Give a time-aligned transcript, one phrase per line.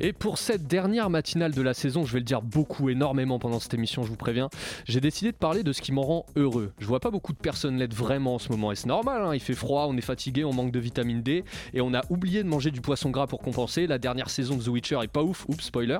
[0.00, 3.58] Et pour cette dernière matinale de la saison, je vais le dire beaucoup, énormément pendant
[3.58, 4.48] cette émission, je vous préviens,
[4.86, 6.72] j'ai décidé de parler de ce qui m'en rend heureux.
[6.78, 9.34] Je vois pas beaucoup de personnes l'être vraiment en ce moment, et c'est normal, hein,
[9.34, 12.44] il fait froid, on est fatigué, on manque de vitamine D, et on a oublié
[12.44, 13.88] de manger du poisson gras pour compenser.
[13.88, 15.98] La dernière saison de The Witcher est pas ouf, oups, spoiler.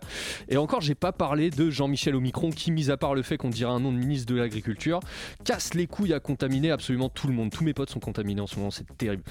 [0.48, 3.50] Et encore, j'ai pas parlé de Jean-Michel Omicron, qui, mis à part le fait qu'on
[3.50, 5.00] dirait un nom de ministre de l'Agriculture,
[5.44, 7.50] casse les couilles à contaminer absolument tout le monde.
[7.50, 9.24] Tous mes potes sont contaminés en ce moment, c'est terrible.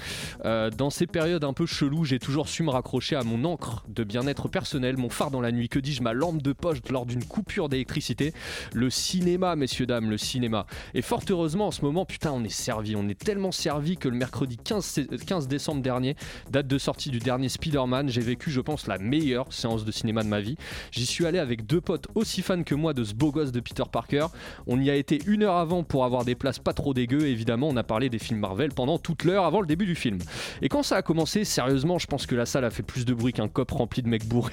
[0.44, 3.84] Euh, dans ces périodes un peu cheloues, j'ai toujours su me raccrocher à mon encre
[3.88, 4.57] de bien-être personnel,
[4.96, 8.32] mon phare dans la nuit, que dis-je, ma lampe de poche lors d'une coupure d'électricité.
[8.72, 10.66] Le cinéma, messieurs, dames, le cinéma.
[10.94, 12.96] Et fort heureusement, en ce moment, putain, on est servi.
[12.96, 16.16] On est tellement servi que le mercredi 15, 15 décembre dernier,
[16.50, 20.22] date de sortie du dernier Spider-Man, j'ai vécu, je pense, la meilleure séance de cinéma
[20.22, 20.56] de ma vie.
[20.90, 23.60] J'y suis allé avec deux potes aussi fans que moi de ce beau gosse de
[23.60, 24.26] Peter Parker.
[24.66, 27.26] On y a été une heure avant pour avoir des places pas trop dégueu.
[27.26, 30.18] évidemment, on a parlé des films Marvel pendant toute l'heure avant le début du film.
[30.62, 33.14] Et quand ça a commencé, sérieusement, je pense que la salle a fait plus de
[33.14, 34.47] bruit qu'un cop rempli de mecs bourrés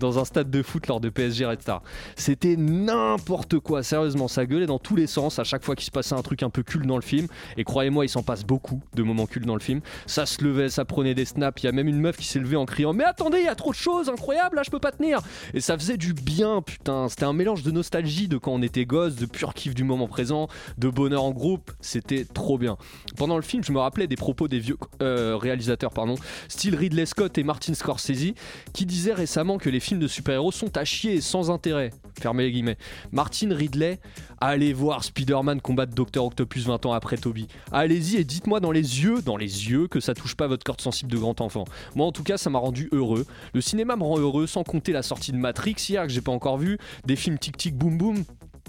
[0.00, 1.82] dans un stade de foot lors de PSG Red Star.
[2.16, 5.90] C'était n'importe quoi, sérieusement, ça gueulait dans tous les sens à chaque fois qu'il se
[5.90, 7.26] passait un truc un peu cul dans le film.
[7.56, 9.80] Et croyez-moi, il s'en passe beaucoup de moments cul dans le film.
[10.06, 11.62] Ça se levait, ça prenait des snaps.
[11.62, 13.48] Il y a même une meuf qui s'est levée en criant Mais attendez, il y
[13.48, 15.20] a trop de choses, incroyable, là je peux pas tenir.
[15.54, 17.08] Et ça faisait du bien, putain.
[17.08, 20.08] C'était un mélange de nostalgie de quand on était gosse, de pur kiff du moment
[20.08, 21.72] présent, de bonheur en groupe.
[21.80, 22.76] C'était trop bien.
[23.16, 26.16] Pendant le film, je me rappelais des propos des vieux euh, réalisateurs, pardon,
[26.48, 28.34] style Ridley Scott et Martin Scorsese,
[28.72, 31.90] qui disaient récemment que les films de super-héros sont à chier sans intérêt.
[32.18, 32.78] Fermez les guillemets.
[33.12, 34.00] Martin Ridley,
[34.40, 37.46] allez voir Spider-Man combattre Docteur Octopus 20 ans après Toby.
[37.70, 40.80] Allez-y et dites-moi dans les yeux, dans les yeux, que ça touche pas votre corde
[40.80, 41.66] sensible de grand enfant.
[41.94, 43.26] Moi en tout cas, ça m'a rendu heureux.
[43.52, 46.32] Le cinéma me rend heureux, sans compter la sortie de Matrix hier que j'ai pas
[46.32, 48.24] encore vu, des films tic tic boom boom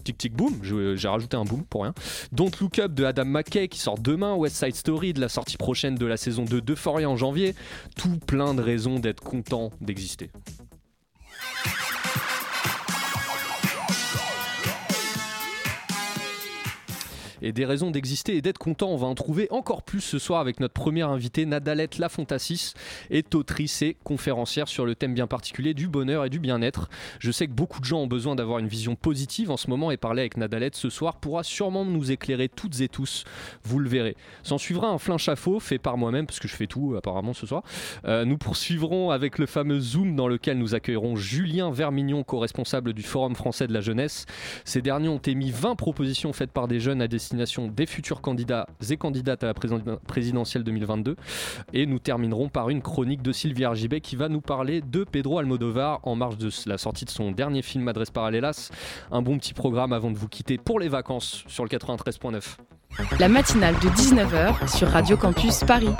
[0.07, 1.94] tic tic boom, j'ai rajouté un boom pour rien.
[2.31, 5.57] Don't Look Up de Adam McKay qui sort demain, West Side Story de la sortie
[5.57, 7.56] prochaine de la saison 2 de Euphoria en janvier,
[7.97, 10.29] tout plein de raisons d'être content d'exister.
[17.41, 18.89] Et des raisons d'exister et d'être content.
[18.89, 22.73] On va en trouver encore plus ce soir avec notre première invitée, Nadalette Lafontassis,
[23.09, 26.89] est autrice et conférencière sur le thème bien particulier du bonheur et du bien-être.
[27.19, 29.91] Je sais que beaucoup de gens ont besoin d'avoir une vision positive en ce moment
[29.91, 33.23] et parler avec Nadalette ce soir pourra sûrement nous éclairer toutes et tous.
[33.63, 34.15] Vous le verrez.
[34.43, 37.45] S'en suivra un flin chafaud fait par moi-même parce que je fais tout apparemment ce
[37.45, 37.63] soir.
[38.05, 43.03] Euh, nous poursuivrons avec le fameux Zoom dans lequel nous accueillerons Julien Vermignon, co-responsable du
[43.03, 44.25] Forum français de la jeunesse.
[44.65, 48.67] Ces derniers ont émis 20 propositions faites par des jeunes à destination des futurs candidats
[48.89, 51.17] et candidates à la présidentielle 2022.
[51.73, 55.39] Et nous terminerons par une chronique de Sylvie Argibet qui va nous parler de Pedro
[55.39, 58.69] Almodovar en marge de la sortie de son dernier film Adresse Parallelas.
[59.11, 62.57] Un bon petit programme avant de vous quitter pour les vacances sur le 93.9.
[63.19, 65.93] La matinale de 19h sur Radio Campus Paris.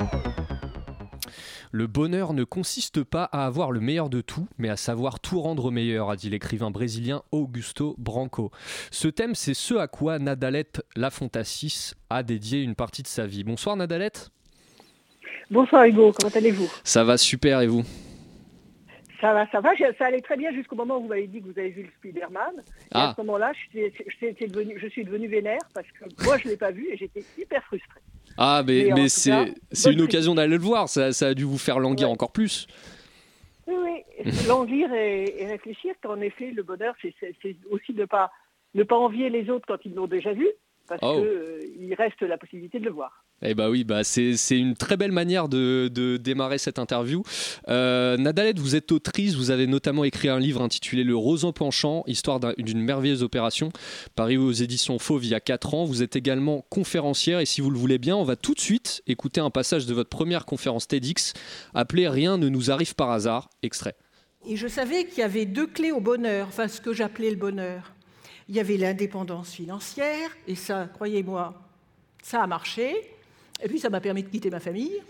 [1.70, 5.40] Le bonheur ne consiste pas à avoir le meilleur de tout, mais à savoir tout
[5.40, 8.50] rendre meilleur, a dit l'écrivain brésilien Augusto Branco.
[8.90, 13.44] Ce thème, c'est ce à quoi Nadalette Lafontassis a dédié une partie de sa vie.
[13.44, 14.30] Bonsoir Nadalette.
[15.50, 16.70] Bonsoir Hugo, comment allez-vous?
[16.84, 17.82] Ça va super et vous?
[19.20, 19.70] Ça va, ça va.
[19.98, 21.90] Ça allait très bien jusqu'au moment où vous m'avez dit que vous avez vu le
[21.98, 22.54] Spider-Man.
[22.58, 23.14] Et à ah.
[23.16, 26.86] ce moment-là, je, je, suis devenu vénère parce que moi, je ne l'ai pas vu
[26.90, 28.00] et j'étais hyper frustrée.
[28.40, 30.88] Ah, mais, mais c'est une occasion d'aller le voir.
[30.88, 32.68] Ça, ça, a dû vous faire languir encore plus.
[33.66, 34.32] Oui, oui.
[34.48, 38.30] languir et, réfléchir qu'en effet, le bonheur, c'est aussi de pas,
[38.74, 40.46] ne pas envier les autres quand ils l'ont déjà vu,
[40.88, 41.22] parce oh.
[41.22, 43.24] qu'il reste la possibilité de le voir.
[43.42, 47.22] Eh bah oui, bah c'est une très belle manière de, démarrer cette interview.
[47.68, 52.02] Euh, Nadalette, vous êtes autrice, vous avez notamment écrit un livre intitulé Le Rosan penchant,
[52.06, 53.70] histoire d'une merveilleuse opération,
[54.16, 55.84] paru aux éditions Fauve il y a 4 ans.
[55.84, 59.02] Vous êtes également conférencière et si vous le voulez bien, on va tout de suite
[59.06, 61.34] écouter un passage de votre première conférence TEDx
[61.74, 63.94] appelée Rien ne nous arrive par hasard, extrait.
[64.46, 67.36] Et je savais qu'il y avait deux clés au bonheur, enfin ce que j'appelais le
[67.36, 67.92] bonheur.
[68.48, 71.54] Il y avait l'indépendance financière, et ça, croyez-moi,
[72.22, 72.96] ça a marché.
[73.62, 75.02] Et puis ça m'a permis de quitter ma famille.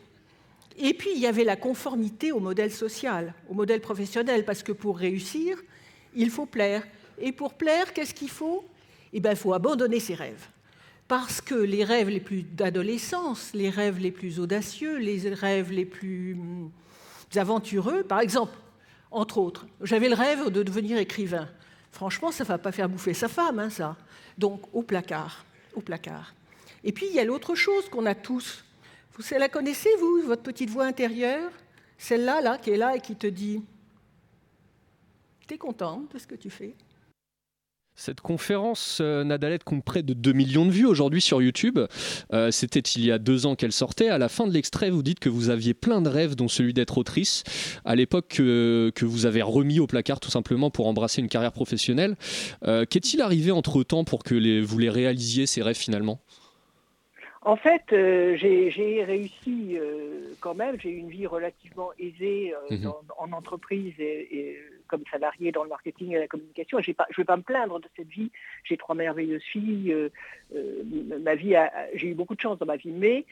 [0.79, 4.73] Et puis il y avait la conformité au modèle social, au modèle professionnel, parce que
[4.73, 5.59] pour réussir,
[6.15, 6.87] il faut plaire.
[7.19, 8.65] Et pour plaire, qu'est-ce qu'il faut?
[9.13, 10.47] Eh bien, il faut abandonner ses rêves.
[11.09, 15.87] Parce que les rêves les plus d'adolescence, les rêves les plus audacieux, les rêves les
[15.87, 16.71] plus hum,
[17.35, 18.57] aventureux, par exemple,
[19.11, 21.49] entre autres, j'avais le rêve de devenir écrivain.
[21.93, 23.97] Franchement, ça ne va pas faire bouffer sa femme, hein, ça.
[24.37, 25.45] Donc, au placard,
[25.75, 26.35] au placard.
[26.85, 28.65] Et puis, il y a l'autre chose qu'on a tous.
[29.15, 31.51] Vous la connaissez, vous, votre petite voix intérieure?
[31.97, 33.63] Celle-là, là, qui est là et qui te dit
[35.49, 36.75] T'es content de ce que tu fais?
[37.99, 41.81] Cette conférence, euh, Nadalette compte près de 2 millions de vues aujourd'hui sur YouTube.
[42.33, 44.09] Euh, c'était il y a deux ans qu'elle sortait.
[44.09, 46.73] À la fin de l'extrait, vous dites que vous aviez plein de rêves, dont celui
[46.73, 47.43] d'être autrice,
[47.85, 52.17] à l'époque que, vous avez remis au placard tout simplement pour embrasser une carrière professionnelle.
[52.65, 56.21] Euh, qu'est-il arrivé entre-temps pour que vous les réalisiez, ces rêves finalement?
[57.43, 59.77] En fait, j'ai réussi
[60.41, 60.77] quand même.
[60.81, 62.93] J'ai eu une vie relativement aisée mhm.
[63.17, 64.57] en entreprise et
[64.89, 66.79] comme salarié dans le marketing et la communication.
[66.81, 68.31] je ne vais pas me plaindre de cette vie.
[68.65, 69.93] J'ai trois merveilleuses filles.
[69.93, 70.09] Euh,
[70.55, 70.83] euh,
[71.21, 71.55] ma vie,
[71.95, 73.25] j'ai eu beaucoup de chance dans ma vie, mais,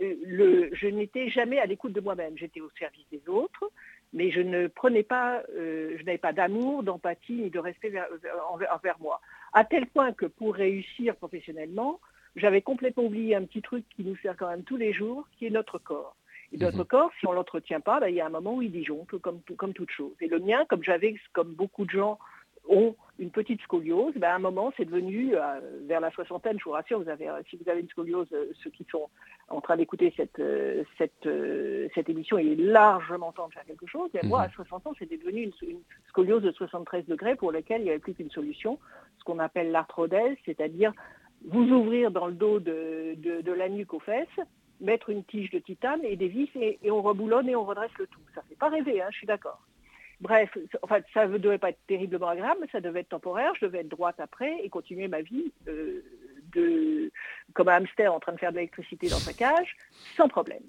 [0.00, 2.38] euh, je n'étais jamais à l'écoute de moi-même.
[2.38, 3.70] J'étais au service des autres,
[4.12, 7.92] mais je ne prenais pas, je n'avais pas d'amour, d'empathie ni de respect
[8.50, 9.20] envers, moi.
[9.52, 12.00] À tel point que pour réussir professionnellement,
[12.36, 15.46] j'avais complètement oublié un petit truc qui nous sert quand même tous les jours, qui
[15.46, 16.16] est notre corps.
[16.52, 16.84] Et notre mhm.
[16.84, 19.18] corps, si on ne l'entretient pas, ben, il y a un moment où il disjoncte,
[19.18, 20.14] comme, comme toute chose.
[20.20, 22.18] Et le mien, comme j'avais, comme beaucoup de gens
[22.68, 26.64] ont une petite scoliose, ben, à un moment, c'est devenu, euh, vers la soixantaine, je
[26.64, 29.08] vous rassure, vous avez, euh, si vous avez une scoliose, euh, ceux qui sont
[29.48, 30.42] en train d'écouter cette,
[30.98, 31.28] cette,
[31.94, 34.10] cette émission, il est largement temps de faire quelque chose.
[34.14, 34.44] Et moi, mhm.
[34.46, 37.98] à 60 ans, c'était devenu une, scoliose de 73 degrés pour laquelle il n'y avait
[37.98, 38.78] plus qu'une solution,
[39.18, 40.92] ce qu'on appelle l'arthrodèse, c'est-à-dire
[41.44, 44.40] vous ouvrir dans le dos de, de la nuque aux fesses,
[44.80, 48.06] mettre une tige de titane et des vis et, on reboulonne et on redresse le
[48.06, 48.20] tout.
[48.34, 49.60] Ça ne fait pas rêver, hein, je suis d'accord.
[50.20, 50.56] Bref,
[51.12, 53.52] ça ne devait pas être terriblement agréable, mais ça devait être temporaire.
[53.60, 56.02] Je devais être droite après et continuer ma vie euh,
[57.52, 59.76] comme un hamster en train de faire de l'électricité dans sa cage,
[60.16, 60.62] sans problème.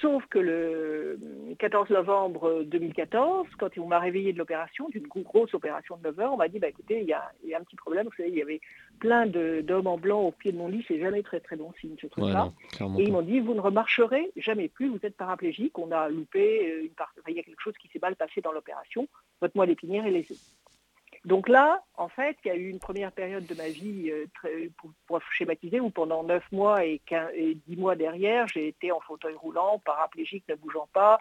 [0.00, 1.18] Sauf que le
[1.58, 6.32] 14 novembre 2014, quand on m'a réveillé de l'opération, d'une grosse opération de 9 heures,
[6.32, 8.06] on m'a dit, bah, écoutez, il y, a, un petit problème.
[8.06, 8.60] Vous savez, il y avait
[8.98, 11.96] plein d'hommes en blanc au pied de mon lit, c'est jamais très très bon signe
[12.00, 12.52] ce truc-là.
[12.98, 16.70] et ils m'ont dit, vous ne remarcherez jamais plus, vous êtes paraplégique, on a loupé,
[16.70, 17.12] euh, une part...
[17.28, 19.08] il y a quelque chose qui s'est mal passé dans l'opération,
[19.40, 20.26] votre moelle épinière et les
[21.24, 24.26] donc là, en fait, il y a eu une première période de ma vie, euh,
[24.34, 24.70] très,
[25.06, 27.00] pour, schématiser, où pendant 9 mois et,
[27.66, 31.18] 10 mois derrière, j'ai été en fauteuil roulant, paraplégique, ne bougeant pas.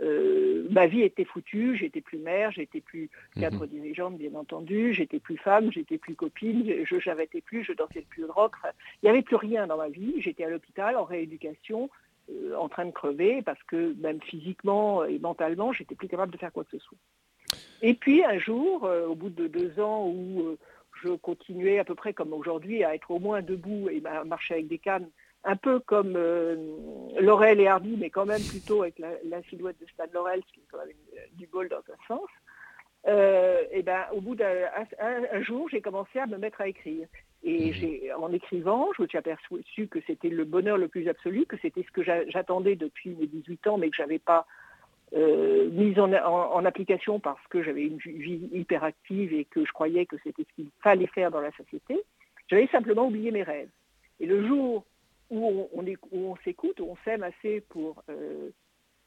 [0.00, 3.66] Euh, ma vie était foutue, j'étais plus mère, j'étais plus cadre mhm.
[3.66, 8.22] dirigeante, bien entendu, j'étais plus femme, j'étais plus copine, je n'avais plus, je dansais plus
[8.22, 8.54] de rock.
[9.02, 10.14] il n'y avait plus rien dans ma vie.
[10.18, 11.90] J'étais à l'hôpital, en rééducation,
[12.30, 16.38] euh, en train de crever, parce que même physiquement et mentalement, j'étais plus capable de
[16.38, 16.98] faire quoi que ce soit.
[17.82, 20.58] Et puis un jour, euh, au bout de deux ans où euh,
[21.02, 24.54] je continuais à peu près comme aujourd'hui à être au moins debout et à marcher
[24.54, 25.08] avec des cannes,
[25.44, 26.54] un peu comme euh,
[27.20, 30.60] Laurel et Hardy, mais quand même plutôt avec la, silhouette de Stan Laurel, ce qui
[30.60, 30.94] est quand même
[31.32, 32.28] du bol dans un sens.
[33.72, 34.68] et ben, au bout d'un
[35.00, 37.08] un, jour, j'ai commencé à me mettre à écrire.
[37.42, 41.44] Et j'ai, en écrivant, je me suis aperçu que c'était le bonheur le plus absolu,
[41.46, 44.46] que c'était ce que j'attendais depuis mes 18 ans, mais que je n'avais pas
[45.14, 50.16] euh, mise en, application parce que j'avais une vie hyperactive et que je croyais que
[50.24, 52.00] c'était ce qu'il fallait faire dans la société.
[52.48, 53.68] J'avais simplement oublié mes rêves.
[54.20, 54.84] Et le jour
[55.30, 58.50] où on, s'écoute, où on s'aime assez pour euh,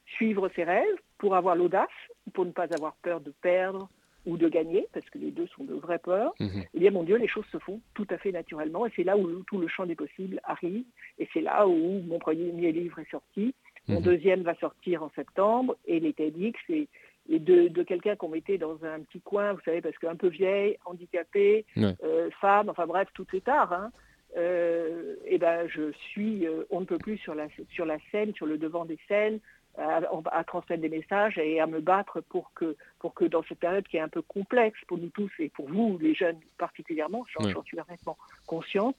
[0.05, 1.89] suivre ses rêves, pour avoir l'audace,
[2.33, 3.89] pour ne pas avoir peur de perdre
[4.25, 6.61] ou de gagner, parce que les deux sont de vraies peurs, mmh.
[6.73, 8.85] eh bien mon Dieu, les choses se font tout à fait naturellement.
[8.85, 10.85] Et c'est là où tout le champ des possibles arrive.
[11.19, 13.53] Et c'est là où mon premier livre est sorti
[13.87, 14.03] mon mhm.
[14.03, 16.87] deuxième va sortir en septembre et les TEDx, et,
[17.27, 21.65] de, quelqu'un qu'on mettait dans un petit coin, vous savez, parce qu'un peu vieille, handicapée,
[21.77, 23.73] euh, femme, enfin bref, tout est tard.
[23.73, 23.91] Hein,
[24.37, 28.33] euh, et ben, je suis, euh, on ne peut plus sur la, sur la scène,
[28.35, 29.39] sur le devant des scènes,
[29.77, 33.85] à, transmettre des messages et à me battre pour que, pour que dans cette période
[33.85, 37.61] qui est un peu complexe pour nous tous et pour vous, les jeunes particulièrement, j'en
[37.63, 38.95] suis parfaitement consciente,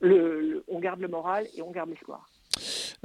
[0.00, 2.26] on garde le moral et on garde l'espoir.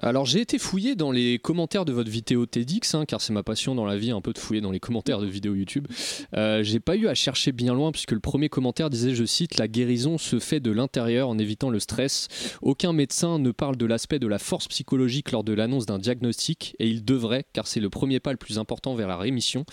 [0.04, 3.44] Alors j'ai été fouillé dans les commentaires de votre vidéo TEDx, hein, car c'est ma
[3.44, 5.88] passion dans la vie, un peu de fouiller dans les commentaires de vidéos YouTube.
[6.36, 9.60] Euh, j'ai pas eu à chercher bien loin, puisque le premier commentaire disait, je cite,
[9.60, 12.30] La guérison se fait de l'intérieur en évitant le stress.
[12.64, 16.76] Aucun médecin ne parle de l'aspect de la force psychologique lors de l'annonce d'un diagnostic,
[16.80, 19.66] et il devrait, car c'est le premier pas le plus important vers la rémission.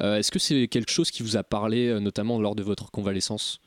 [0.00, 2.90] Euh, est-ce que c'est quelque chose qui vous a parlé, euh, notamment lors de votre
[2.90, 3.60] convalescence?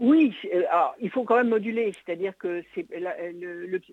[0.00, 0.62] Oui, euh,
[1.00, 2.62] il faut quand même moduler, c'est-à-dire que
[2.96, 3.16] la,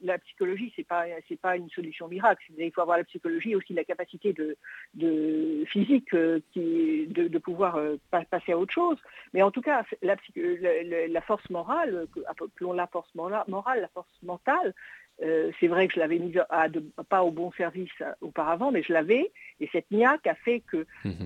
[0.04, 1.06] la, psychologie, c'est pas
[1.42, 2.46] pas une solution miracle.
[2.58, 7.78] Il faut avoir la psychologie et aussi la capacité de, physique euh, qui, de, pouvoir
[7.78, 8.98] euh, passer à autre chose.
[9.34, 14.76] Mais en tout cas, la, force morale, appelons la force morale, la force mentale,
[15.20, 16.68] c'est vrai que je l'avais mise à,
[17.10, 17.90] pas au bon service
[18.22, 21.26] auparavant, mais je l'avais, et cette niaque a fait que mmh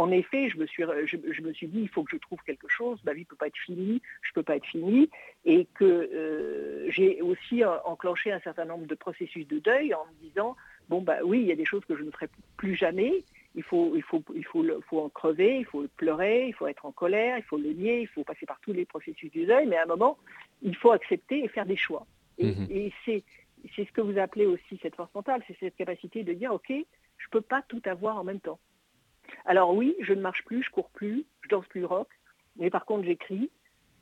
[0.00, 2.68] en effet, je me, suis, je, me suis dit, il faut que je trouve quelque
[2.68, 5.10] chose, ma vie ne peut pas être finie, je ne peux pas être finie,
[5.44, 10.28] et que euh, j'ai aussi enclenché un certain nombre de processus de deuil en me
[10.28, 10.56] disant,
[10.88, 13.12] bon, bah oui, il y a des choses que je ne ferai plus jamais,
[13.54, 16.86] il faut, il faut, il faut, faut en crever, il faut pleurer, il faut être
[16.86, 19.66] en colère, il faut le nier, il faut passer par tous les processus du deuil,
[19.66, 20.16] mais à un moment,
[20.62, 22.06] il faut accepter et faire des choix.
[22.38, 22.66] Et, mhm.
[22.70, 23.22] et c'est
[23.76, 27.26] ce que vous appelez aussi cette force mentale, c'est cette capacité de dire, OK, je
[27.26, 28.58] ne peux pas tout avoir en même temps.
[29.44, 32.08] Alors oui, je ne marche plus, je cours plus, je danse plus rock,
[32.56, 33.50] mais par contre j'écris,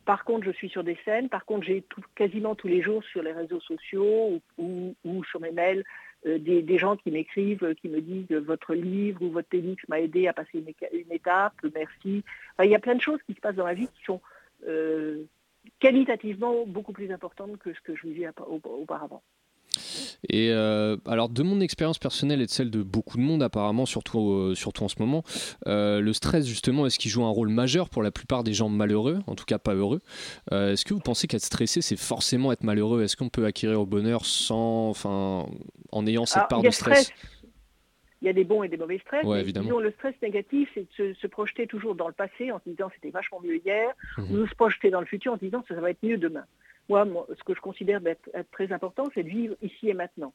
[0.05, 3.23] par contre je suis sur des scènes, par contre j'ai quasiment tous les jours sur
[3.23, 5.85] les réseaux sociaux ou, sur mes mails
[6.27, 10.27] euh, des, gens qui m'écrivent, qui me disent votre livre ou votre TEDx m'a aidé
[10.27, 12.25] à passer une, étape, merci.
[12.63, 14.21] il y a plein de choses qui se passent dans la vie qui sont
[14.67, 15.25] euh,
[15.79, 19.23] qualitativement beaucoup plus importantes que ce que je vivais auparavant.
[20.29, 23.87] Et euh, alors, de mon expérience personnelle et de celle de beaucoup de monde, apparemment,
[23.87, 25.23] surtout, euh, surtout en ce moment,
[25.67, 28.69] euh, le stress, justement, est-ce qu'il joue un rôle majeur pour la plupart des gens
[28.69, 30.01] malheureux, en tout cas pas heureux?
[30.51, 33.03] Est-ce que vous pensez qu'être stressé, c'est forcément être malheureux?
[33.03, 35.47] Est-ce qu'on peut acquérir au bonheur sans, enfin,
[35.93, 37.13] en ayant cette part de stress,
[38.21, 39.25] il y a des bons et des mauvais stress.
[39.25, 39.79] évidemment.
[39.79, 43.11] le stress négatif, c'est de se, projeter toujours dans le passé en se disant c'était
[43.11, 44.31] vachement mieux hier, mhm.
[44.33, 46.45] ou de se projeter dans le futur en se disant ça va être mieux demain
[46.89, 50.33] moi, ce que je considère d'être très important, c'est de vivre ici et maintenant.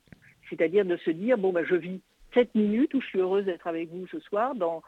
[0.50, 2.02] C'est-à-dire de se dire, bon, ben, je vis
[2.34, 4.56] 7 minutes où je suis heureuse d'être avec vous ce soir.
[4.56, 4.84] Dans,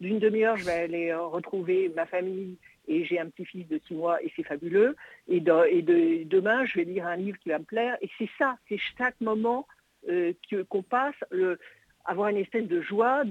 [0.00, 2.56] une demi-heure, je vais aller euh, retrouver ma famille
[2.88, 4.96] et j'ai un petit-fils de 6 mois et c'est fabuleux.
[5.28, 7.96] Et, de, demain, je vais lire un livre qui va me plaire.
[8.00, 9.66] Et c'est ça, c'est chaque moment
[10.08, 10.32] euh,
[10.68, 11.58] qu'on passe, le,
[12.04, 13.22] avoir une espèce de joie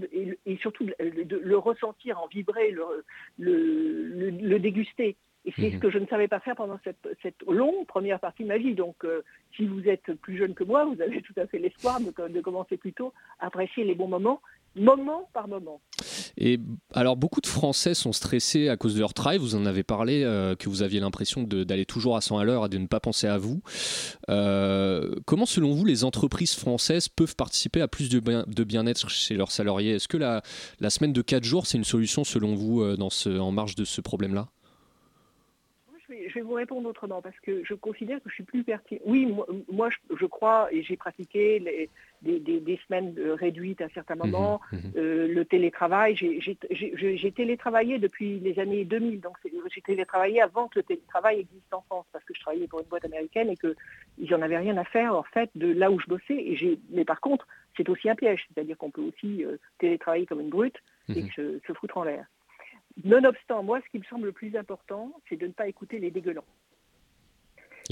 [0.46, 3.04] et, surtout de, le ressentir, en vibrer, le,
[3.38, 5.18] le déguster.
[5.46, 5.80] Et c'est ce mhm.
[5.80, 8.76] que je ne savais pas faire pendant cette, longue première partie de ma vie.
[8.76, 9.24] Donc, euh,
[9.56, 12.78] si vous êtes plus jeune que moi, vous avez tout à fait l'espoir de, commencer
[12.78, 14.42] plus tôt à apprécier les bons moments,
[14.76, 15.80] moment par moment.
[16.38, 16.60] Et
[16.94, 19.38] alors, beaucoup de Français sont stressés à cause de leur travail.
[19.38, 22.66] Vous en avez parlé, euh, que vous aviez l'impression d'aller toujours à 100 à l'heure
[22.66, 23.62] et de ne pas penser à vous.
[24.30, 29.52] Euh, comment, selon vous, les entreprises françaises peuvent participer à plus de, bien-être chez leurs
[29.52, 29.96] salariés?
[29.96, 30.42] Est-ce que la,
[30.80, 33.86] la, semaine de 4 jours, c'est une solution, selon vous, dans ce, en marge de
[33.86, 34.50] ce problème-là?
[36.30, 39.02] Je vais vous répondre autrement parce que je considère que je suis plus pertinent.
[39.06, 39.34] Oui,
[39.72, 41.90] moi, je, crois et j'ai pratiqué les,
[42.22, 44.80] des, semaines réduites à certains mhm, moments, mhm.
[44.96, 46.16] Euh, le télétravail.
[46.16, 49.36] J'ai télétravaillé depuis les années 2000, donc
[49.74, 52.88] j'ai télétravaillé avant que le télétravail existe en France parce que je travaillais pour une
[52.88, 56.08] boîte américaine et qu'ils n'en avaient rien à faire en fait de là où je
[56.08, 56.36] bossais.
[56.36, 60.42] Et mais par contre, c'est aussi un piège, c'est-à-dire qu'on peut aussi euh, télétravailler comme
[60.42, 60.78] une brute
[61.10, 62.26] et se foutre en l'air.
[63.04, 66.12] Nonobstant, moi, ce qui me semble le plus important, c'est de ne pas écouter les
[66.12, 66.46] dégueulants.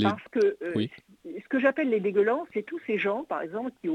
[0.04, 0.86] Parce que euh,
[1.26, 3.90] ce que j'appelle les dégueulants, c'est tous ces gens, par exemple, qui,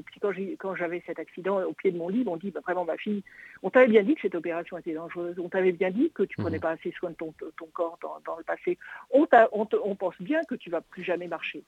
[0.57, 3.23] quand j'avais cet accident au pied de mon lit, m'ont dit bah, vraiment, ma fille,
[3.62, 6.40] on t'avait bien dit que cette opération était dangereuse, on t'avait bien dit que tu
[6.40, 6.62] ne prenais mhm.
[6.62, 7.33] pas assez soin de ton,
[7.73, 8.78] corps dans, le passé,
[9.12, 11.62] on, on pense bien que tu vas plus jamais marcher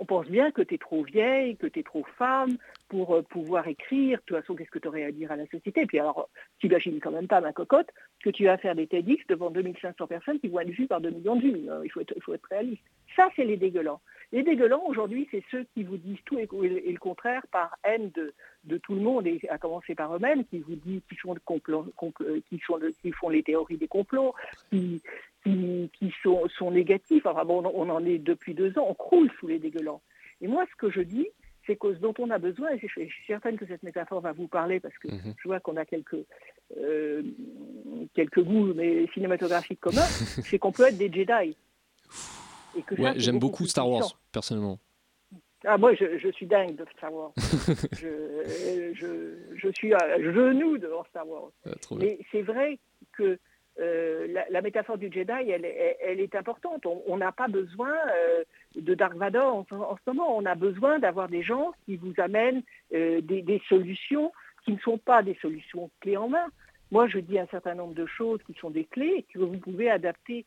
[0.00, 2.56] on pense bien que tu es trop vieille, que tu es trop femme
[2.88, 4.18] pour euh, pouvoir écrire.
[4.18, 5.84] De toute façon, qu'est-ce que tu aurais à dire à la société?
[5.84, 7.90] Puis alors, t'imagines quand même pas, ma cocotte,
[8.24, 11.10] que tu vas faire des TEDx devant 2500 personnes qui vont être vues par 2
[11.10, 11.68] millions de vues.
[11.84, 12.82] Il faut être, il faut être réaliste.
[13.14, 14.00] Ça, c'est les dégueulants.
[14.32, 18.78] Les dégueulants, aujourd'hui, c'est ceux qui vous disent tout et, le contraire par haine de,
[18.78, 21.02] tout le monde, et à commencer par eux-mêmes, qui vous disent
[23.12, 24.34] font, les théories des complots,
[25.44, 27.26] qui, sont, sont, négatifs.
[27.26, 30.02] Enfin bon, on en est depuis deux ans, on croule sous les dégueulants.
[30.40, 31.28] Et moi, ce que je dis,
[31.66, 34.32] c'est que ce dont on a besoin, et je suis certaine que cette métaphore va
[34.32, 35.34] vous parler parce que mhm.
[35.36, 36.24] je vois qu'on a quelques,
[36.78, 37.22] euh,
[38.14, 40.00] quelques goûts mais cinématographiques communs,
[40.44, 41.56] c'est qu'on peut être des Jedi.
[42.98, 44.78] Ouais, j'aime beaucoup Star Wars, personnellement.
[45.64, 47.32] Ah, moi, je, suis dingue de Star Wars.
[48.00, 48.94] je,
[49.54, 51.50] je, suis à genoux devant Star Wars.
[51.66, 52.78] Ah, mais c'est vrai
[53.12, 53.38] que
[53.78, 56.84] euh, la, métaphore du Jedi, elle, elle, est importante.
[56.84, 58.44] On n'a pas besoin euh,
[58.76, 60.36] de Dark Vador en, ce moment.
[60.36, 62.62] On a besoin d'avoir des gens qui vous amènent
[62.92, 64.32] euh, des, solutions
[64.64, 66.46] qui ne sont pas des solutions clés en main.
[66.90, 69.90] Moi, je dis un certain nombre de choses qui sont des clés que vous pouvez
[69.90, 70.44] adapter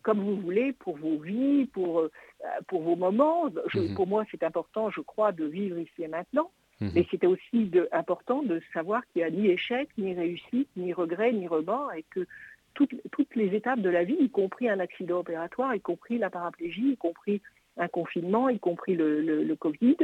[0.00, 2.08] comme vous voulez pour vos vies, pour,
[2.68, 3.50] pour vos moments.
[3.74, 3.94] Mhm.
[3.94, 6.50] Pour moi, c'est important, je crois, de vivre ici et maintenant.
[6.80, 6.92] Mhm.
[6.94, 11.32] Mais c'était aussi important de savoir qu'il n'y a ni échec, ni réussite, ni regret,
[11.32, 12.26] ni remords, et que
[12.74, 16.92] toutes, les étapes de la vie, y compris un accident opératoire, y compris la paraplégie,
[16.92, 17.42] y compris
[17.76, 19.96] un confinement, y compris le, Covid,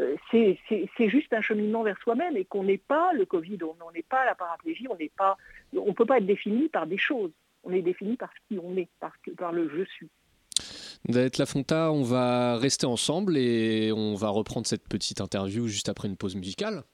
[0.00, 4.02] euh, c'est juste un cheminement vers soi-même et qu'on n'est pas le Covid, on n'est
[4.02, 5.36] pas la paraplégie, on n'est pas,
[5.76, 7.32] on peut pas être défini par des choses.
[7.64, 8.88] On est défini par qui on est,
[9.36, 10.08] par le je suis.
[11.08, 16.08] David Lafonta, on va rester ensemble et on va reprendre cette petite interview juste après
[16.08, 16.84] une pause musicale.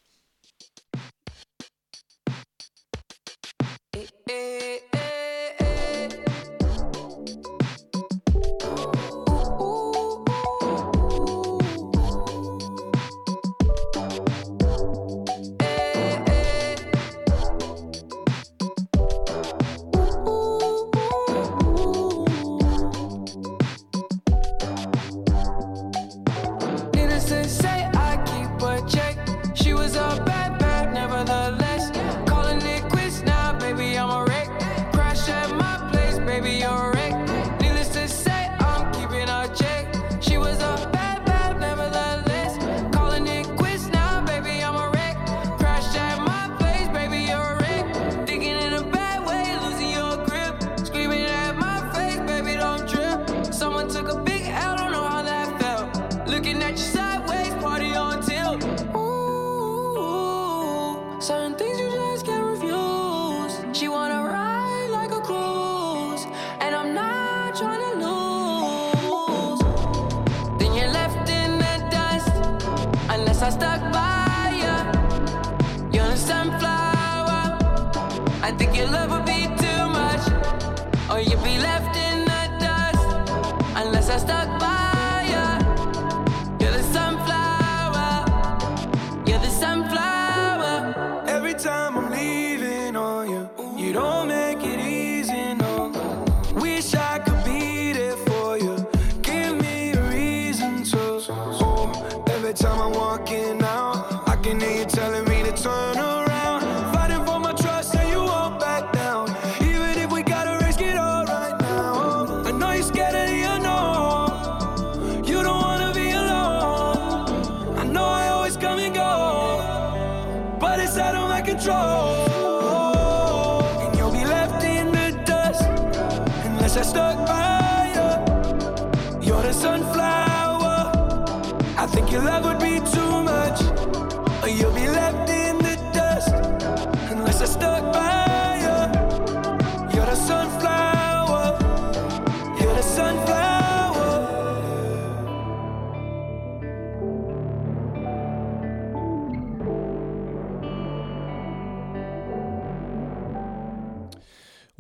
[56.39, 57.08] looking at yourself.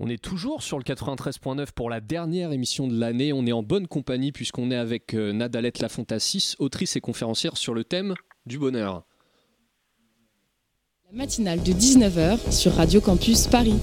[0.09, 3.35] On est toujours sur le 93.9 pour la dernière émission de l'année.
[3.35, 7.75] On est en bonne compagnie puisqu'on est avec euh, Nadalette Lafontassis, autrice et conférencière sur
[7.75, 8.15] le thème
[8.47, 9.05] du bonheur.
[11.13, 13.77] La matinale de 19h sur Radio Campus Paris.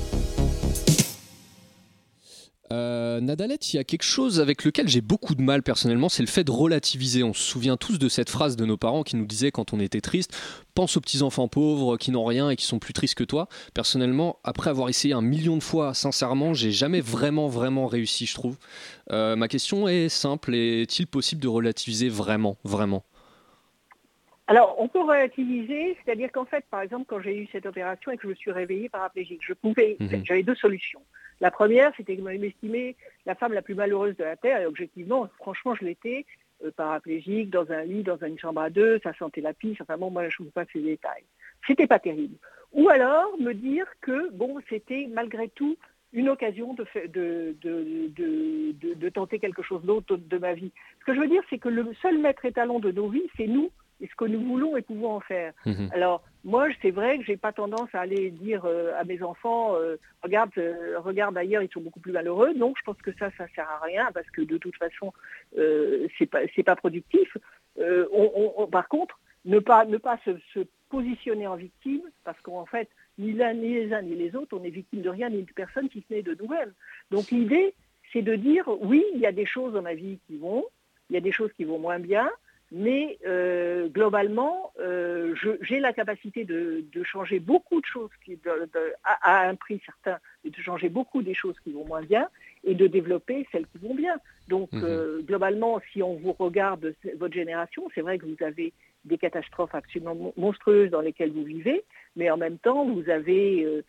[2.72, 6.24] Euh, Nadalette, il y a quelque chose avec lequel j'ai beaucoup de mal personnellement, c'est
[6.24, 7.24] le fait de relativiser.
[7.24, 9.80] On se souvient tous de cette phrase de nos parents qui nous disaient quand on
[9.80, 10.36] était triste
[10.76, 13.48] pense aux petits-enfants pauvres qui n'ont rien et qui sont plus tristes que toi.
[13.74, 18.36] Personnellement, après avoir essayé un million de fois, sincèrement, j'ai jamais vraiment, vraiment réussi, je
[18.36, 18.58] trouve.
[19.12, 23.06] Euh, ma question est simple est-il possible de relativiser vraiment, vraiment?
[24.48, 28.18] Alors, on peut relativiser, c'est-à-dire qu'en fait, par exemple, quand j'ai eu cette opération et
[28.18, 30.24] que je me suis réveillée paraplégique, je pouvais, mhm.
[30.24, 31.02] j'avais deux solutions.
[31.42, 35.28] La première, c'était que m'estimer la femme la plus malheureuse de la Terre, et objectivement,
[35.40, 36.26] franchement, je l'étais,
[36.64, 39.98] euh, paraplégique, dans un lit, dans une chambre à deux, ça sentait la pisse, enfin
[39.98, 41.24] bon, moi je ne veux pas ces détails.
[41.66, 42.36] C'était pas terrible.
[42.72, 45.76] Ou alors me dire que, bon, c'était malgré tout
[46.14, 50.72] une occasion de, de, de, de, tenter quelque chose d'autre de ma vie.
[51.02, 53.48] Ce que je veux dire, c'est que le seul maître étalon de nos vies, c'est
[53.48, 53.70] nous,
[54.02, 55.54] et ce que nous voulons et pouvons en faire.
[55.66, 55.90] Mhm.
[55.94, 59.76] Alors, moi, c'est vrai que j'ai pas tendance à aller dire euh, à mes enfants,
[59.76, 62.54] euh, regarde, euh, regarde ailleurs, ils sont beaucoup plus malheureux.
[62.56, 65.14] Non, je pense que ça, ça sert à rien parce que de toute façon,
[65.56, 67.38] c'est pas, pas productif.
[68.72, 73.54] par contre, ne pas, ne pas se, positionner en victime, parce qu'en fait, ni l'un,
[73.54, 76.02] ni les uns, ni les autres, on n'est victime de rien, ni de personne qui
[76.08, 76.74] se met de nous-mêmes.
[77.12, 77.74] Donc l'idée,
[78.14, 80.64] c'est de dire, oui, il y a des choses dans ma vie qui vont,
[81.10, 82.30] il y a des choses qui vont moins bien,
[82.72, 88.38] mais euh, globalement, euh, j'ai la capacité de, changer beaucoup de choses qui,
[89.04, 92.28] à, un prix certain, et de changer beaucoup des choses qui vont moins bien
[92.64, 94.16] et de développer celles qui vont bien.
[94.48, 94.84] Donc, mhm.
[94.84, 98.74] euh, globalement, si on vous regarde votre génération, c'est vrai que vous avez
[99.06, 101.84] des catastrophes absolument monstrueuses dans lesquelles vous vivez,
[102.16, 103.84] mais en même temps, vous avez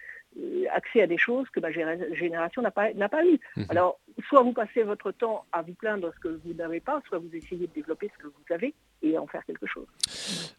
[0.75, 3.39] accès à des choses que ma génération n'a pas, pas eu.
[3.57, 3.67] Mhm.
[3.71, 7.03] Alors, soit vous passez votre temps à vous plaindre de ce que vous n'avez pas,
[7.07, 9.87] soit vous essayez de développer ce que vous avez et en faire quelque chose.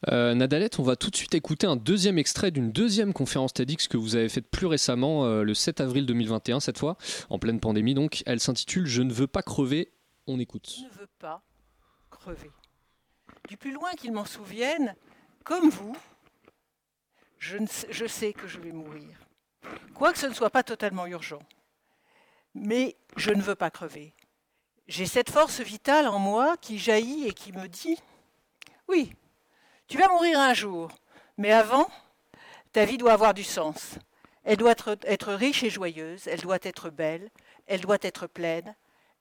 [0.10, 3.88] Euh, Nadalette, on va tout de suite écouter un deuxième extrait d'une deuxième conférence TEDx
[3.88, 6.98] que vous avez faite plus récemment, euh, le 7 avril 2021, cette fois,
[7.30, 7.94] en pleine pandémie.
[7.94, 9.92] Donc, elle s'intitule Je ne veux pas crever.
[10.28, 10.70] On écoute.
[10.78, 11.42] Je ne veux pas
[12.12, 12.52] crever.
[13.48, 14.96] Du plus loin qu'ils m'en souviennent,
[15.44, 15.96] comme vous,
[17.40, 17.58] je,
[17.90, 19.08] je sais que je vais mourir
[19.94, 21.40] Quoique ce ne soit pas totalement urgent.
[22.60, 24.14] Mais je ne veux pas crever.
[24.88, 27.98] J'ai cette force vitale en moi qui jaillit et qui me dit
[28.88, 29.14] Oui,
[29.88, 30.92] tu vas mourir un jour,
[31.38, 31.88] mais avant,
[32.72, 33.96] ta vie doit avoir du sens.
[34.44, 37.30] Elle doit être, riche et joyeuse, elle doit être belle,
[37.68, 38.76] elle doit être pleine,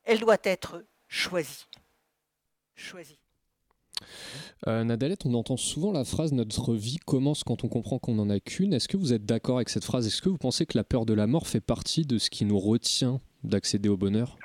[0.04, 1.66] elle doit être choisie.
[2.74, 3.18] Choisie.
[4.66, 8.30] Euh, Nadalette, on entend souvent la phrase Notre vie commence quand on comprend qu'on n'en
[8.30, 8.72] a qu'une.
[8.72, 10.06] Est-ce que vous êtes d'accord avec cette phrase?
[10.06, 12.44] Est-ce que vous pensez que la peur de la mort fait partie de ce qui
[12.44, 14.38] nous retient d'accéder au bonheur?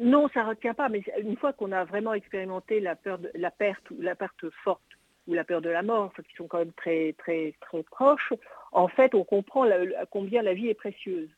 [0.00, 3.50] Non, ça ne retient pas, mais une fois qu'on a vraiment expérimenté la, peur la
[3.50, 4.80] perte, la perte forte
[5.26, 8.32] ou la peur de la mort, qui sont quand même très, très, très proches,
[8.72, 9.66] en fait, on comprend
[10.10, 11.28] combien la vie est précieuse.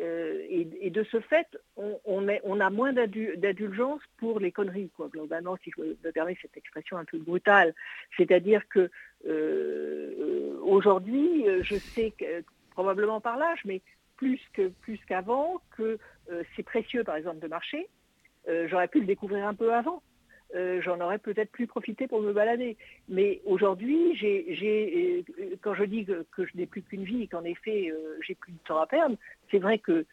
[0.00, 5.82] Euh, et, de ce fait, on, a moins d'indulgence pour les conneries, globalement, si je
[5.82, 7.74] me permets cette expression un peu brutale.
[8.16, 8.90] C'est-à-dire que
[9.26, 12.12] euh, aujourd'hui, je sais
[12.70, 13.80] probablement par l'âge, mais
[14.16, 14.40] plus
[15.06, 15.98] qu'avant, que
[16.30, 17.88] euh, c'est précieux, par exemple, de marcher.
[18.66, 20.02] J'aurais pu le découvrir un peu avant.
[20.54, 22.76] Euh, j'en aurais peut-être plus profité pour me balader.
[23.08, 27.44] Mais aujourd'hui, j'ai, euh, quand je dis que, je n'ai plus qu'une vie et qu'en
[27.44, 29.16] effet, euh, j'ai plus de temps à perdre,
[29.50, 30.04] c'est vrai que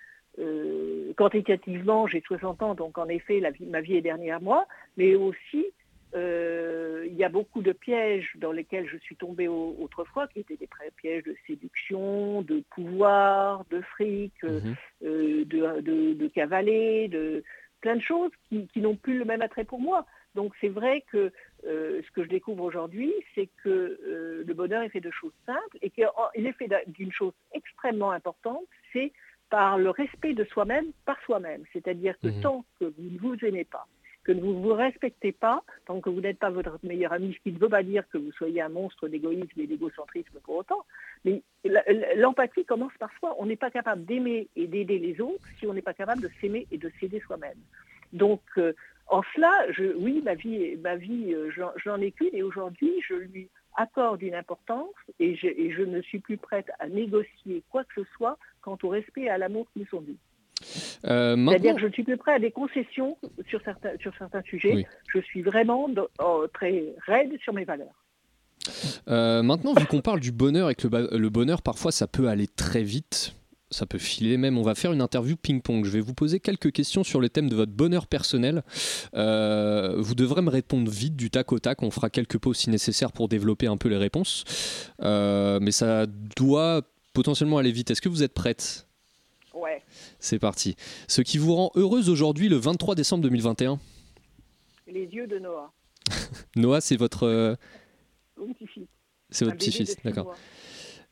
[1.17, 5.65] quantitativement, j'ai 60 ans, donc en effet, ma vie est dernière moi, mais aussi,
[6.13, 10.69] il y a beaucoup de pièges dans lesquels je suis tombée autrefois, qui étaient des
[10.95, 14.75] pièges de séduction, de pouvoir, de fric, mhm.
[15.01, 17.43] de, de, cavaler, de
[17.81, 20.05] plein de choses qui n'ont plus le même attrait pour moi.
[20.35, 21.31] Donc c'est vrai que
[21.65, 25.33] euh, ce que je découvre aujourd'hui, c'est que euh, le bonheur est fait de choses
[25.45, 29.11] simples et qu'il est fait d'une chose extrêmement importante, c'est
[29.49, 31.63] par le respect de soi-même par soi-même.
[31.73, 32.41] C'est-à-dire que mmh.
[32.41, 33.87] tant que vous ne vous aimez pas,
[34.23, 37.39] que vous ne vous respectez pas, tant que vous n'êtes pas votre meilleur ami, ce
[37.39, 40.85] qui ne veut pas dire que vous soyez un monstre d'égoïsme et d'égocentrisme pour autant,
[41.25, 41.41] mais
[42.15, 43.35] l'empathie commence par soi.
[43.39, 46.29] On n'est pas capable d'aimer et d'aider les autres si on n'est pas capable de
[46.39, 47.57] s'aimer et de s'aider soi-même.
[48.13, 48.73] Donc, euh,
[49.09, 49.51] en cela,
[49.97, 51.49] oui, ma vie, ma vie euh,
[51.83, 56.37] j'en ai qu'une et aujourd'hui, je lui accorde une importance et je, ne suis plus
[56.37, 59.87] prête à négocier quoi que ce soit quant au respect et à l'amour qui nous
[59.87, 60.17] sont dus.
[61.05, 63.17] Euh, C'est-à-dire que je ne suis plus prête à des concessions
[63.47, 64.85] sur certains, sur certains sujets.
[65.07, 67.95] Je suis vraiment oh, très raide sur mes valeurs.
[69.07, 72.47] Euh, maintenant, vu qu'on parle du bonheur et que le, bonheur, parfois, ça peut aller
[72.47, 73.33] très vite,
[73.71, 74.57] ça peut filer même.
[74.57, 75.85] On va faire une interview ping-pong.
[75.85, 78.63] Je vais vous poser quelques questions sur le thème de votre bonheur personnel.
[79.13, 81.83] Euh, vous devrez me répondre vite du tac au tac.
[81.83, 84.43] On fera quelques pauses si nécessaire pour développer un peu les réponses.
[85.01, 86.81] Euh, mais ça doit
[87.13, 87.91] potentiellement aller vite.
[87.91, 88.87] Est-ce que vous êtes prête?
[89.53, 89.83] Ouais.
[90.19, 90.75] C'est parti.
[91.07, 93.79] Ce qui vous rend heureuse aujourd'hui le 23 décembre 2021
[94.87, 95.71] Les yeux de Noah.
[96.55, 97.23] Noah, c'est votre.
[97.23, 97.55] Euh,
[98.35, 98.87] petit-fils.
[99.29, 100.35] C'est votre petit-fils, d'accord.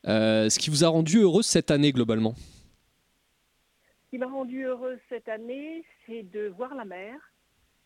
[0.06, 4.98] Euh, ce qui vous a rendu heureuse cette année globalement Ce qui m'a rendu heureuse
[5.08, 7.14] cette année, c'est de voir la mer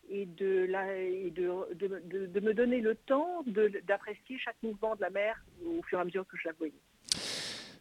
[0.09, 0.67] et de,
[1.73, 3.43] de, me donner le temps
[3.87, 6.73] d'apprécier chaque mouvement de la mer au fur et à mesure que je la voyais.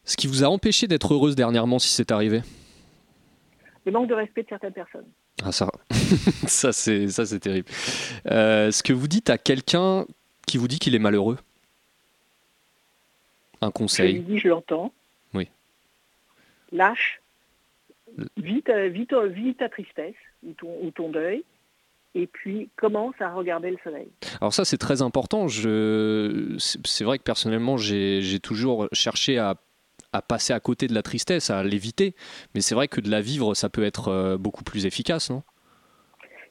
[0.05, 2.41] Ce qui vous a empêché d'être heureuse dernièrement, si c'est arrivé
[3.85, 5.07] Le manque de respect de certaines personnes.
[5.45, 5.69] Ah ça,
[6.47, 7.69] ça c'est terrible.
[8.31, 10.07] Euh, ce que vous dites à quelqu'un
[10.47, 11.39] qui vous dit qu'il est malheureux
[13.63, 14.93] un conseil Je lui dis, je l'entends.
[15.35, 15.49] Oui.
[16.71, 17.21] Lâche.
[18.37, 21.45] Vite, vite, vite ta tristesse ou ton, ou ton deuil
[22.15, 24.09] et puis commence à regarder le soleil.
[24.41, 25.49] Alors ça c'est très important.
[25.49, 26.57] Je...
[26.59, 29.57] C'est vrai que personnellement j'ai toujours cherché à,
[30.13, 32.15] à, passer à côté de la tristesse, à l'éviter,
[32.55, 35.43] mais c'est vrai que de la vivre ça peut être euh, beaucoup plus efficace, non?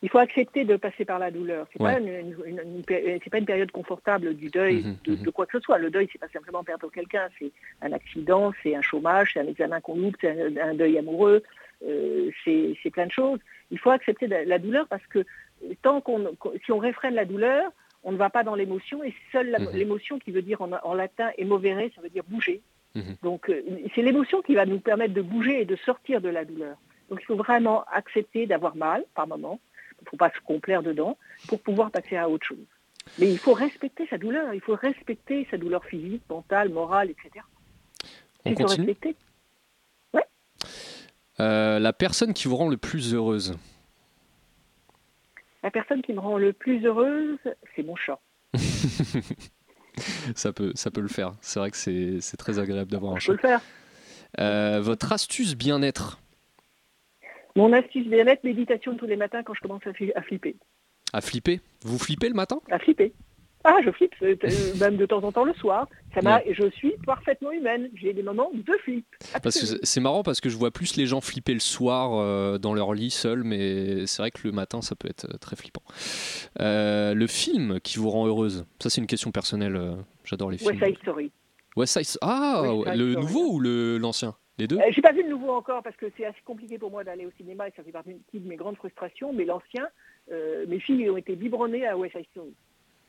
[0.01, 1.67] Il faut accepter de passer par la douleur.
[1.73, 5.23] Ce n'est pas, une période confortable du deuil mhm, de, mhm.
[5.23, 5.77] de, quoi que ce soit.
[5.77, 9.47] Le deuil, c'est pas simplement perdre quelqu'un, c'est un accident, c'est un chômage, c'est un
[9.47, 11.43] examen qu'on loupe, c'est un, deuil amoureux,
[11.87, 13.39] euh, c'est plein de choses.
[13.69, 15.23] Il faut accepter la, douleur parce que
[15.83, 16.35] tant qu'on,
[16.65, 17.71] si on réfrène la douleur,
[18.03, 19.69] on ne va pas dans l'émotion et seule mhm.
[19.73, 22.61] l'émotion qui veut dire en, latin émovere, ça veut dire bouger.
[23.23, 23.61] Donc euh,
[23.95, 26.75] c'est l'émotion qui va nous permettre de bouger et de sortir de la douleur.
[27.09, 29.59] Donc il faut vraiment accepter d'avoir mal par moment,
[30.01, 32.65] il ne faut pas se complaire dedans pour pouvoir passer à autre chose.
[33.19, 37.45] Mais il faut respecter sa douleur, il faut respecter sa douleur physique, mentale, morale, etc.
[38.45, 38.87] On continue?
[38.87, 39.15] respecter.
[40.13, 40.25] Ouais.
[41.39, 43.57] Euh, la personne qui vous rend le plus heureuse?
[45.63, 47.37] La personne qui me rend le plus heureuse,
[47.75, 48.19] c'est mon chat.
[50.35, 51.33] ça, peut, ça peut le faire.
[51.41, 53.33] C'est vrai que c'est très agréable d'avoir un chat.
[53.33, 53.61] peut le faire.
[54.39, 56.19] Euh, votre astuce bien-être?
[57.55, 60.55] Mon astuce bien-être, méditation tous les matins quand je commence à, flipper.
[61.13, 61.59] À flipper?
[61.83, 62.59] Vous flippez le matin?
[62.69, 63.13] À flipper.
[63.63, 64.35] Ah, je flippe, euh,
[64.79, 65.87] même de temps en temps le soir.
[66.15, 67.89] Ça m'a, Je suis parfaitement humaine.
[67.93, 69.05] J'ai des moments de flip.
[69.43, 72.57] Parce que c'est marrant parce que je vois plus les gens flipper le soir euh,
[72.57, 75.55] dans leur lit seul, mais c'est vrai que le matin, ça peut être euh, très
[75.55, 75.83] flippant.
[76.59, 79.79] le film qui vous rend heureuse, ça c'est une question personnelle.
[80.23, 80.71] J'adore les films.
[80.71, 81.31] West Side Story.
[81.75, 82.17] West Side...
[82.21, 82.63] Ah,
[82.95, 84.35] le nouveau ou l'ancien?
[84.57, 87.03] Les deux J'ai pas vu le nouveau encore parce que c'est assez compliqué pour moi
[87.03, 89.33] d'aller au cinéma et ça fait partie de mes grandes frustrations.
[89.33, 89.87] Mais l'ancien,
[90.29, 92.53] mes filles ont été biberonnées à West Side Story.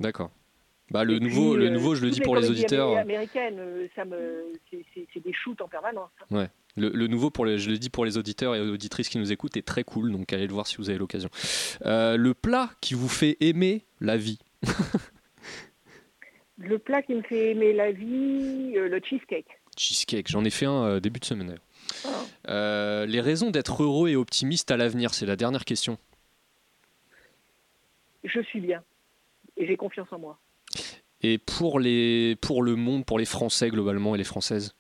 [0.01, 0.31] D'accord.
[0.93, 2.95] Bah, le, nouveau, le euh, nouveau, je le dis pour les auditeurs.
[2.99, 6.11] américaines, euh, ça me, c'est des shoots en permanence.
[6.31, 6.49] Ouais.
[6.77, 9.33] Le, le, nouveau, pour les, je le dis pour les auditeurs et auditrices qui nous
[9.33, 11.31] écoutent, est très cool, donc allez le voir si vous avez l'occasion.
[11.87, 14.39] Euh, le plat qui vous fait aimer la vie
[16.59, 19.62] Le plat qui me fait aimer la vie, le cheesecake.
[19.77, 21.59] Cheesecake, j'en ai fait un début de semaine.
[22.05, 22.09] Oh.
[22.47, 25.99] les raisons d'être heureux et optimiste à l'avenir, c'est la dernière question.
[28.25, 28.83] Je suis bien
[29.57, 30.39] et j'ai confiance en moi.
[31.23, 34.75] Et pour, les, pour le monde, pour les Français globalement et les Françaises?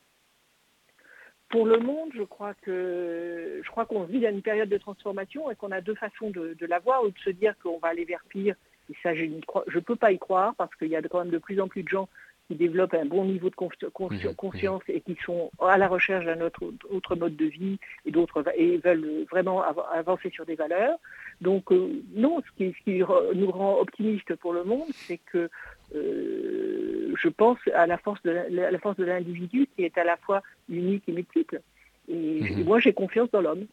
[1.48, 5.50] Pour le monde, je crois que je crois qu'on vit dans une période de transformation
[5.50, 8.04] et qu'on a deux façons de, la voir ou de se dire qu'on va aller
[8.04, 8.56] vers pire.
[8.90, 11.38] Et ça, je ne peux pas y croire parce qu'il y a quand même de
[11.38, 12.08] plus en plus de gens
[12.52, 14.34] qui développent un bon niveau de mmh, mmh.
[14.34, 16.60] conscience et qui sont à la recherche d'un autre,
[16.90, 19.62] autre, mode de vie et d'autres et veulent vraiment
[19.92, 20.98] avancer sur des valeurs.
[21.40, 23.02] Donc euh, non, ce qui, ce qui,
[23.34, 25.48] nous rend optimistes pour le monde, c'est que
[25.94, 30.16] euh, je pense à la force de la, force de l'individu qui est à la
[30.18, 31.62] fois unique et multiple.
[32.08, 32.64] Et, mmh.
[32.64, 33.66] moi, j'ai confiance dans l'homme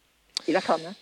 [0.48, 0.80] et la femme.
[0.86, 0.94] Hein.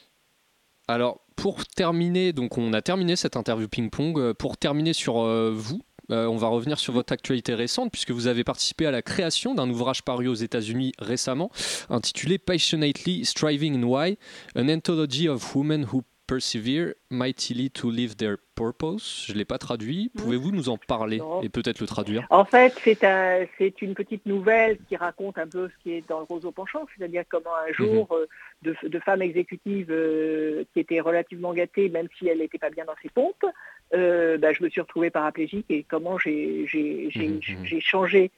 [0.88, 4.18] Alors, pour terminer, donc on a terminé cette interview ping-pong.
[4.18, 8.27] Euh, pour terminer sur vous, euh, on va revenir sur votre actualité récente puisque vous
[8.27, 11.51] avez participé à la création d'un ouvrage paru aux États-Unis récemment
[11.90, 14.18] intitulé Passionately Striving in Why,
[14.57, 19.24] an anthology of women who persevere mightily to live their purpose?
[19.26, 20.12] Je ne l'ai pas traduit.
[20.16, 22.26] Pouvez-vous nous en parler et peut-être le traduire?
[22.30, 26.24] En fait, c'est une petite nouvelle qui raconte un peu ce qui est dans le
[26.24, 28.70] roseau penchant, c'est-à-dire comment un jour, mhm.
[28.70, 32.84] euh, de, femmes exécutives euh, qui étaient relativement gâtées, même si elles n'étaient pas bien
[32.84, 33.46] dans ses pompes,
[33.94, 37.80] euh, bah, je me suis retrouvée paraplégique et comment j'ai mhm, mhm.
[37.80, 38.30] changé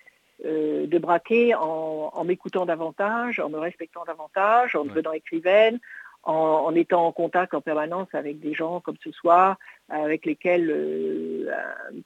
[0.42, 5.79] de braquet en, m'écoutant davantage, en me respectant davantage, en devenant écrivaine,
[6.23, 9.57] en, étant en contact en permanence avec des gens comme ce soir,
[9.89, 11.51] avec lesquels euh,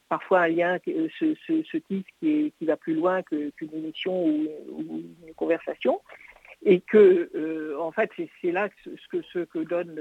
[0.09, 4.48] parfois un lien se, se, se tisse qui, va plus loin qu'une émission ou,
[5.27, 6.00] une conversation.
[6.66, 9.94] Et que, euh, en fait, c'est là ce que, ce que donne,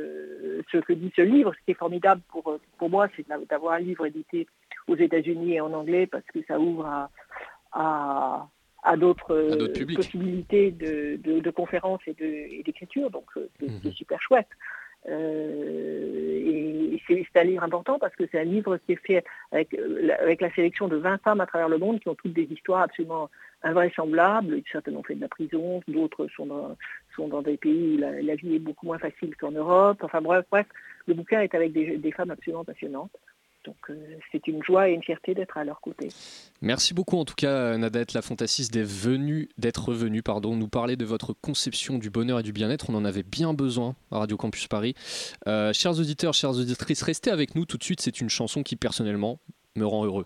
[0.72, 1.54] ce que dit ce livre.
[1.54, 4.48] Ce qui est formidable pour, pour moi, c'est d'avoir un livre édité
[4.88, 7.10] aux États-Unis et en anglais parce que ça ouvre à
[7.74, 8.48] à
[8.98, 13.10] d'autres possibilités de, conférences et d'écriture.
[13.10, 13.94] Donc euh, c'est mhm.
[13.94, 14.50] super chouette.
[15.10, 19.76] Euh, et c'est un livre important parce que c'est un livre qui est fait avec,
[20.22, 22.84] avec, la sélection de 20 femmes à travers le monde qui ont toutes des histoires
[22.84, 23.30] absolument
[23.64, 24.62] invraisemblables.
[24.72, 26.78] Certaines ont fait de la prison, d'autres sont dans,
[27.16, 30.00] sont dans des pays où la, vie est beaucoup moins facile qu'en Europe.
[30.04, 30.68] Enfin bref, bref,
[31.08, 33.12] le bouquin est avec des femmes absolument passionnantes.
[33.64, 36.10] Donc euh, c'est une joie et une fierté d'être à leur côté.
[36.62, 40.96] Merci beaucoup en tout cas Nadette La Fantassis d'être venue, d'être venue pardon, nous parler
[40.96, 42.90] de votre conception du bonheur et du bien-être.
[42.90, 44.96] On en avait bien besoin à Radio Campus Paris.
[45.48, 48.02] Euh, chers auditeurs, chères auditrices, restez avec nous tout de suite.
[48.02, 49.40] C'est une chanson qui personnellement
[49.76, 50.26] me rend heureux.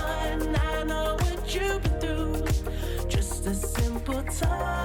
[4.41, 4.80] Simple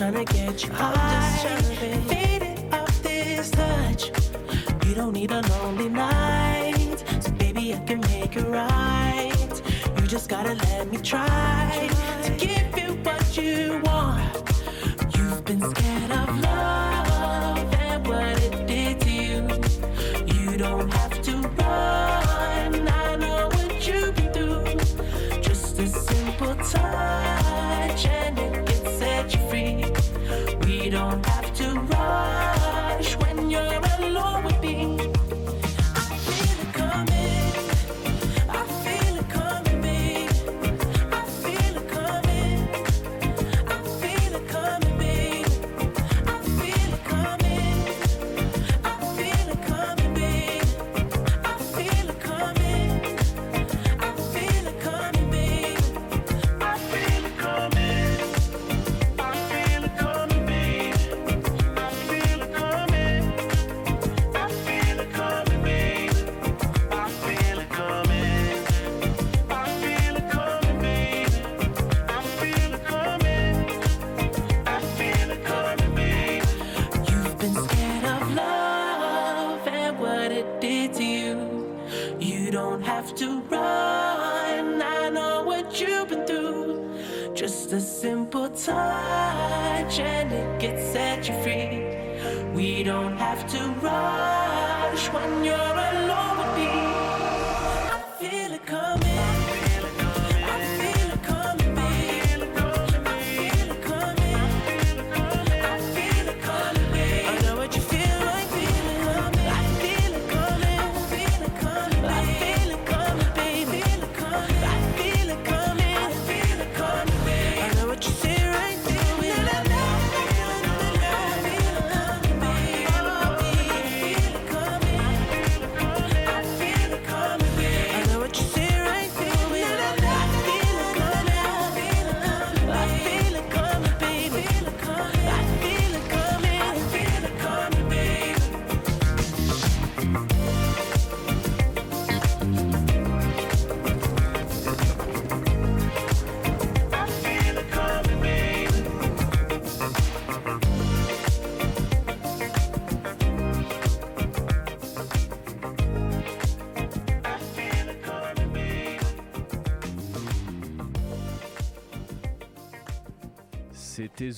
[0.00, 1.42] trying to get you I'm high.
[1.42, 4.10] Just trying to fade off this touch.
[4.86, 9.62] You don't need a lonely night, so baby I can make it right.
[10.00, 11.90] You just gotta let me try
[12.22, 14.50] to give you what you want.
[15.18, 17.09] You've been scared of love.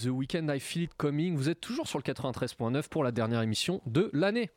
[0.02, 1.36] The Weekend I Feel It Coming.
[1.36, 4.50] Vous êtes toujours sur le 93.9 pour la dernière émission de l'année.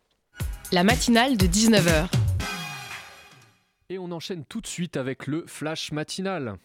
[0.72, 2.10] La matinale de 19h.
[3.90, 6.56] Et on enchaîne tout de suite avec le flash matinal.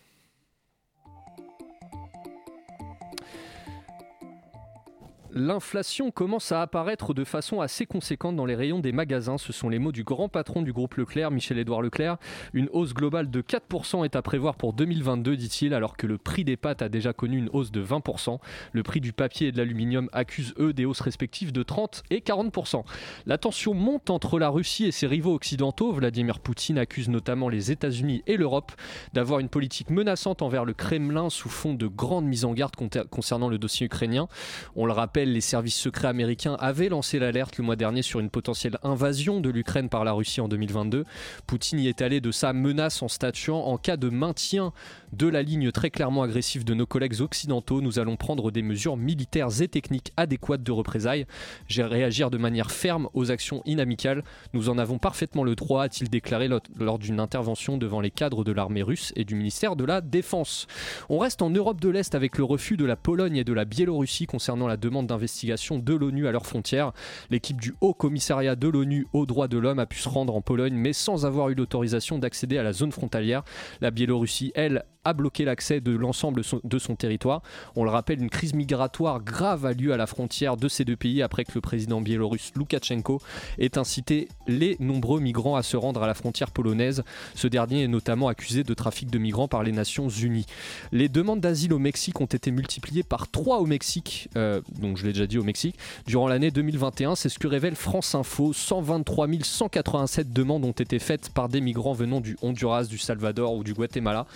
[5.32, 9.38] L'inflation commence à apparaître de façon assez conséquente dans les rayons des magasins.
[9.38, 12.16] Ce sont les mots du grand patron du groupe Leclerc, Michel-Édouard Leclerc.
[12.52, 16.42] Une hausse globale de 4% est à prévoir pour 2022, dit-il, alors que le prix
[16.42, 18.38] des pâtes a déjà connu une hausse de 20%.
[18.72, 22.18] Le prix du papier et de l'aluminium accusent, eux, des hausses respectives de 30 et
[22.18, 22.82] 40%.
[23.26, 25.92] La tension monte entre la Russie et ses rivaux occidentaux.
[25.92, 28.72] Vladimir Poutine accuse notamment les États-Unis et l'Europe
[29.12, 32.74] d'avoir une politique menaçante envers le Kremlin sous fond de grandes mises en garde
[33.10, 34.26] concernant le dossier ukrainien.
[34.74, 38.30] On le rappelle, les services secrets américains avaient lancé l'alerte le mois dernier sur une
[38.30, 41.04] potentielle invasion de l'Ukraine par la Russie en 2022.
[41.46, 44.72] Poutine y est allé de sa menace en statuant en cas de maintien
[45.12, 48.96] de la ligne très clairement agressive de nos collègues occidentaux, nous allons prendre des mesures
[48.96, 51.26] militaires et techniques adéquates de représailles.
[51.66, 54.22] J'ai réagir de manière ferme aux actions inamicales.
[54.52, 58.44] Nous en avons parfaitement le droit, a-t-il déclaré lo- lors d'une intervention devant les cadres
[58.44, 60.66] de l'armée russe et du ministère de la Défense.
[61.08, 63.64] On reste en Europe de l'Est avec le refus de la Pologne et de la
[63.64, 66.92] Biélorussie concernant la demande d'investigation de l'ONU à leurs frontières.
[67.30, 70.40] L'équipe du Haut Commissariat de l'ONU aux droits de l'homme a pu se rendre en
[70.40, 73.42] Pologne, mais sans avoir eu l'autorisation d'accéder à la zone frontalière.
[73.80, 77.42] La Biélorussie, elle, a bloqué l'accès de l'ensemble de son territoire.
[77.74, 80.96] On le rappelle, une crise migratoire grave a lieu à la frontière de ces deux
[80.96, 83.20] pays après que le président biélorusse Loukachenko
[83.58, 87.02] ait incité les nombreux migrants à se rendre à la frontière polonaise.
[87.34, 90.46] Ce dernier est notamment accusé de trafic de migrants par les Nations Unies.
[90.92, 94.60] Les demandes d'asile au Mexique ont été multipliées par 3 au Mexique, euh,
[95.00, 95.76] je l'ai déjà dit au Mexique,
[96.06, 97.14] durant l'année 2021.
[97.14, 98.52] C'est ce que révèle France Info.
[98.52, 103.64] 123 187 demandes ont été faites par des migrants venant du Honduras, du Salvador ou
[103.64, 104.26] du Guatemala.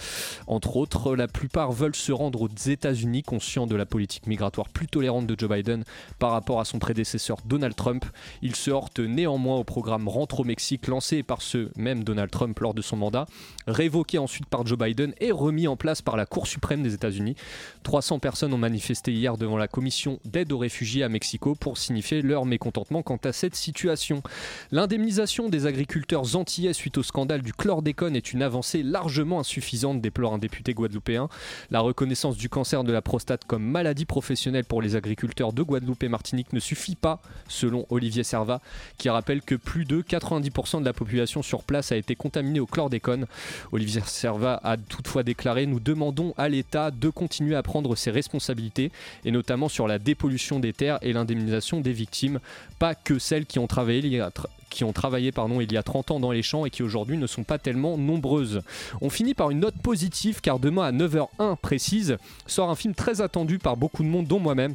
[0.47, 4.87] Entre autres, la plupart veulent se rendre aux États-Unis, conscients de la politique migratoire plus
[4.87, 5.85] tolérante de Joe Biden
[6.19, 8.07] par rapport à son prédécesseur Donald Trump.
[8.41, 12.59] Ils se heurtent néanmoins au programme Rentre au Mexique lancé par ce même Donald Trump
[12.61, 13.27] lors de son mandat,
[13.67, 17.37] révoqué ensuite par Joe Biden et remis en place par la Cour suprême des États-Unis.
[17.83, 22.47] 300 personnes ont manifesté hier devant la commission d'aide réfugiés à Mexico pour signifier leur
[22.47, 24.23] mécontentement quant à cette situation.
[24.71, 30.35] L'indemnisation des agriculteurs antillais suite au scandale du chlordécone est une avancée largement insuffisante, déplore
[30.35, 31.29] un député guadeloupéen.
[31.71, 36.03] La reconnaissance du cancer de la prostate comme maladie professionnelle pour les agriculteurs de Guadeloupe
[36.03, 38.61] et Martinique ne suffit pas, selon Olivier Servat,
[38.99, 42.67] qui rappelle que plus de 90% de la population sur place a été contaminée au
[42.67, 43.27] chlordécone.
[43.73, 48.91] Olivier Servat a toutefois déclaré Nous demandons à l'État de continuer à prendre ses responsabilités,
[49.25, 52.41] et notamment sur la dépollution des terres et l'indemnisation des victimes,
[52.79, 54.31] pas que celles qui ont travaillé il y a
[54.81, 57.97] il y a 30 ans dans les champs et qui aujourd'hui ne sont pas tellement
[57.97, 58.63] nombreuses.
[59.01, 62.17] On finit par une note positive car demain à 9h01 précise
[62.47, 64.75] sort un film très attendu par beaucoup de monde dont moi-même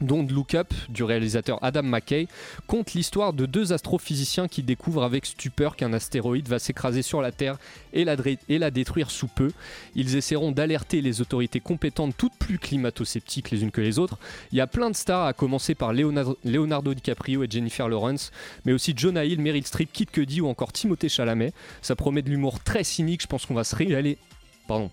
[0.00, 2.26] Don't Look Up du réalisateur Adam McKay
[2.66, 7.32] conte l'histoire de deux astrophysiciens qui découvrent avec stupeur qu'un astéroïde va s'écraser sur la
[7.32, 7.58] Terre
[7.92, 9.50] et la, détruire sous peu.
[9.94, 14.18] Ils essaieront d'alerter les autorités compétentes, toutes plus climato-sceptiques les unes que les autres.
[14.52, 18.30] Il y a plein de stars, à commencer par Leonardo, Leonardo DiCaprio et Jennifer Lawrence,
[18.64, 21.52] mais aussi Jonah Hill, Meryl Streep, Kid Cudi ou encore Timothée Chalamet.
[21.82, 24.18] Ça promet de l'humour très cynique, je pense qu'on va se régaler.
[24.66, 24.90] Pardon.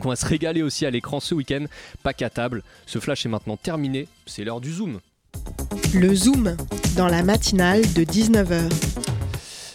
[0.00, 1.64] Qu'on va se régaler aussi à l'écran ce week-end.
[2.02, 2.62] Pas qu'à table.
[2.86, 4.08] Ce flash est maintenant terminé.
[4.26, 5.00] C'est l'heure du zoom.
[5.94, 6.56] Le Zoom,
[6.96, 9.09] dans la matinale de 19h.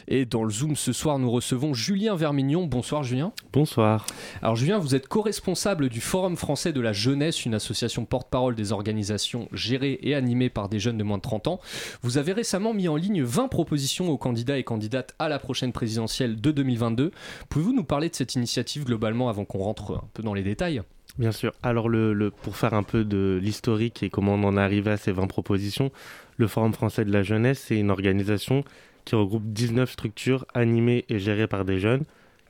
[0.07, 2.65] Et dans le zoom ce soir, nous recevons Julien Vermignon.
[2.67, 3.31] Bonsoir Julien.
[3.51, 4.05] Bonsoir.
[4.41, 8.71] Alors Julien, vous êtes co-responsable du Forum français de la jeunesse, une association porte-parole des
[8.71, 11.59] organisations gérées et animées par des jeunes de moins de 30 ans.
[12.03, 15.71] Vous avez récemment mis en ligne 20 propositions aux candidats et candidates à la prochaine
[15.71, 17.11] présidentielle de 2022.
[17.49, 20.81] Pouvez-vous nous parler de cette initiative globalement avant qu'on rentre un peu dans les détails?
[21.17, 21.53] Bien sûr.
[21.63, 24.91] Alors, le, le- pour faire un peu de l'historique et comment on en est arrivé
[24.91, 25.91] à ces 20 propositions,
[26.37, 28.63] le Forum français de la jeunesse, c'est une organisation
[29.05, 32.03] qui regroupe 19 structures animées et gérées par des jeunes.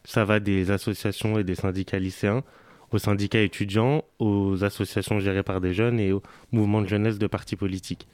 [0.04, 2.44] Ça va des associations et des syndicats lycéens,
[2.92, 7.28] aux syndicats étudiants, aux associations gérées par des jeunes et aux mouvements de jeunesse de
[7.28, 8.08] partis politiques.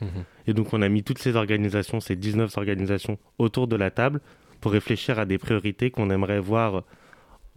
[0.48, 4.22] Et donc, on a mis toutes ces organisations, ces 19 organisations, autour de la table
[4.60, 6.84] pour réfléchir à des priorités qu'on aimerait voir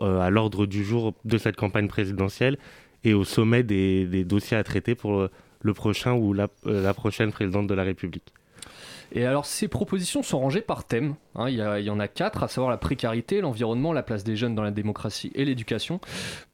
[0.00, 2.58] euh, à l'ordre du jour de cette campagne présidentielle
[3.04, 5.28] et au sommet des, des dossiers à traiter pour
[5.64, 8.32] le prochain ou la, euh, la prochaine présidente de la République.
[9.12, 11.14] Et alors, ces propositions sont rangées par thème.
[11.36, 11.48] hein.
[11.48, 14.24] il, y a- il y en a quatre, à savoir la précarité, l'environnement, la place
[14.24, 16.00] des jeunes dans la démocratie et l'éducation.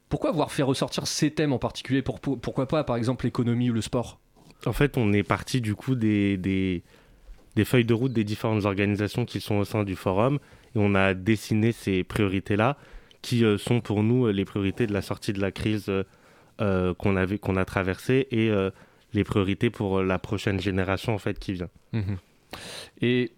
[0.09, 2.01] Pourquoi avoir fait ressortir ces thèmes en particulier?
[2.01, 4.19] Pour- pour- Pourquoi pas, par exemple, l'économie ou le sport?
[4.65, 6.83] En fait, on est parti du coup des, des,
[7.55, 10.35] des feuilles de route des différentes organisations qui sont au sein du forum
[10.75, 12.77] et on a dessiné ces priorités-là
[13.23, 15.89] qui euh, sont pour nous euh, les priorités de la sortie de la crise
[16.61, 18.69] euh, qu'on avait qu'on a traversée et euh,
[19.13, 21.69] les priorités pour la prochaine génération en fait qui vient.
[23.01, 23.33] Et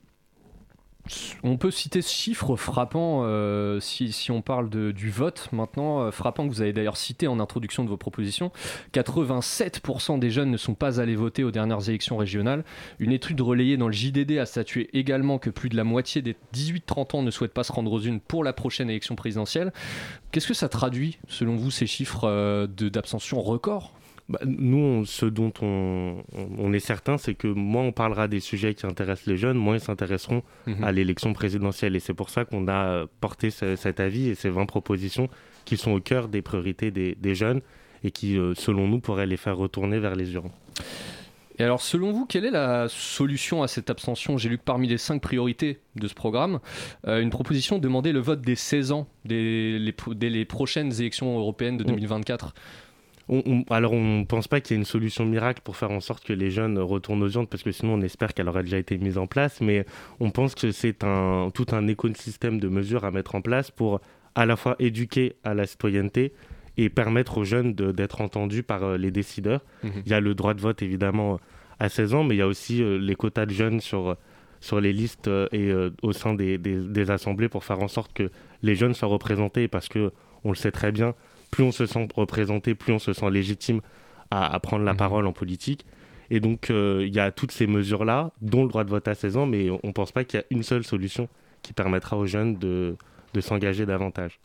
[1.44, 6.48] on peut citer ce chiffre frappant euh, si, on parle du vote maintenant, euh, frappant
[6.48, 8.52] que vous avez d'ailleurs cité en introduction de vos propositions.
[8.94, 12.64] 87% des jeunes ne sont pas allés voter aux dernières élections régionales.
[13.00, 16.36] Une étude relayée dans le JDD a statué également que plus de la moitié des
[16.54, 19.74] 18-30 ans ne souhaitent pas se rendre aux unes pour la prochaine élection présidentielle.
[20.32, 23.92] Qu'est-ce que ça traduit, selon vous, ces chiffres euh, d'abstention record?
[24.30, 28.74] Bah, nous, on- ce dont on, est certain, c'est que moins on parlera des sujets
[28.74, 30.84] qui intéressent les jeunes, moins ils s'intéresseront Mhm.
[30.84, 31.96] à l'élection présidentielle.
[31.96, 35.28] Et c'est pour ça qu'on a euh, porté ce- cet avis et ces 20 propositions
[35.66, 37.62] qui sont au cœur des priorités des, des jeunes
[38.06, 40.52] et qui, euh, selon nous, pourraient les faire retourner vers les urnes.
[41.60, 44.38] Et alors, selon vous, quelle est la solution à cette abstention?
[44.40, 46.60] J'ai lu que parmi les cinq priorités de ce programme,
[47.08, 50.92] euh, une proposition demandait le vote des 16 ans dès les, pro- dès les prochaines
[51.00, 51.88] élections européennes de Mm.
[51.88, 52.56] 2024.
[53.30, 55.92] On- on- alors, on ne pense pas qu'il y ait une solution miracle pour faire
[55.92, 58.64] en sorte que les jeunes retournent aux urnes, parce que sinon, on espère qu'elle aurait
[58.64, 59.62] déjà été mise en place.
[59.62, 59.86] Mais
[60.20, 64.02] on pense que c'est un, tout un écosystème de mesures à mettre en place pour
[64.36, 66.34] à la fois éduquer à la citoyenneté
[66.76, 69.62] et permettre aux jeunes d'être entendus par euh, les décideurs.
[69.84, 69.92] Mhm.
[70.06, 71.40] Il y a le droit de vote, évidemment,
[71.80, 74.18] à 16 ans, mais il y a aussi euh, les quotas de jeunes sur,
[74.60, 77.88] sur les listes euh, et euh, au sein des, des- des assemblées pour faire en
[77.88, 78.32] sorte que
[78.64, 80.12] les jeunes soient représentés, parce que
[80.44, 81.14] on le sait très bien,
[81.54, 83.80] plus on se sent représenté, plus on se sent légitime
[84.32, 84.98] à, à prendre la Mhm.
[84.98, 85.86] parole en politique.
[86.32, 89.14] Et donc, euh, il y a toutes ces mesures-là, dont le droit de vote à
[89.14, 91.28] 16 ans, mais on ne pense pas qu'il y a une seule solution
[91.62, 92.96] qui permettra aux jeunes de,
[93.34, 94.40] de s'engager davantage.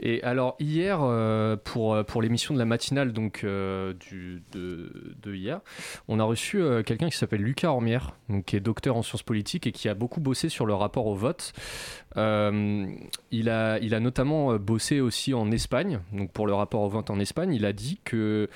[0.00, 3.94] Et alors, hier, euh, pour, euh, pour l'émission de la matinale donc, euh,
[4.52, 5.60] de, hier,
[6.08, 8.14] on a reçu quelqu'un qui s'appelle Lucas Ormière,
[8.46, 11.14] qui est docteur en sciences politiques et qui a beaucoup bossé sur le rapport au
[11.14, 11.52] vote.
[12.16, 17.10] Il, a, il a notamment bossé aussi en Espagne, donc pour le rapport au vote
[17.10, 17.54] en Espagne.
[17.54, 18.48] Il a dit que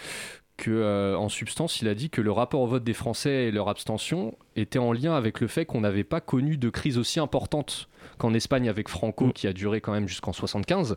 [0.56, 3.70] que, en substance, il a dit que le rapport au vote des Français et leur
[3.70, 7.88] abstention était en lien avec le fait qu'on n'avait pas connu de crise aussi importante
[8.18, 9.32] qu'en Espagne avec Franco, Mm.
[9.32, 10.96] qui a duré quand même jusqu'en 75.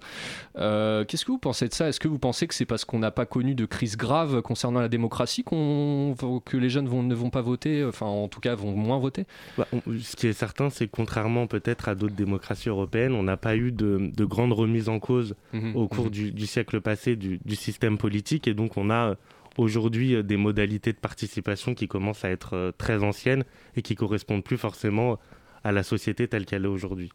[0.58, 1.88] Euh, Qu'est-ce que vous pensez de ça?
[1.90, 4.80] Est-ce que vous pensez que c'est parce qu'on n'a pas connu de crise grave concernant
[4.80, 8.56] la démocratie qu'on que les jeunes vont- ne vont pas voter, enfin en tout cas
[8.56, 9.26] vont moins voter?
[9.58, 13.24] Bah, on- ce qui est certain, c'est que contrairement peut-être à d'autres démocraties européennes, on
[13.24, 16.12] n'a pas eu de, de grande remise en cause Mhm, au cours mhm.
[16.12, 18.48] du, du siècle passé du, du système politique.
[18.48, 19.16] Et donc, on a euh,
[19.58, 23.44] aujourd'hui euh, des modalités de participation qui commencent à être très anciennes
[23.76, 25.20] et qui correspondent plus forcément
[25.64, 27.12] à la société telle qu'elle est aujourd'hui.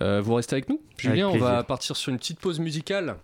[0.00, 0.80] Euh, vous restez avec nous?
[0.98, 3.16] Julien, on va partir sur une petite pause musicale.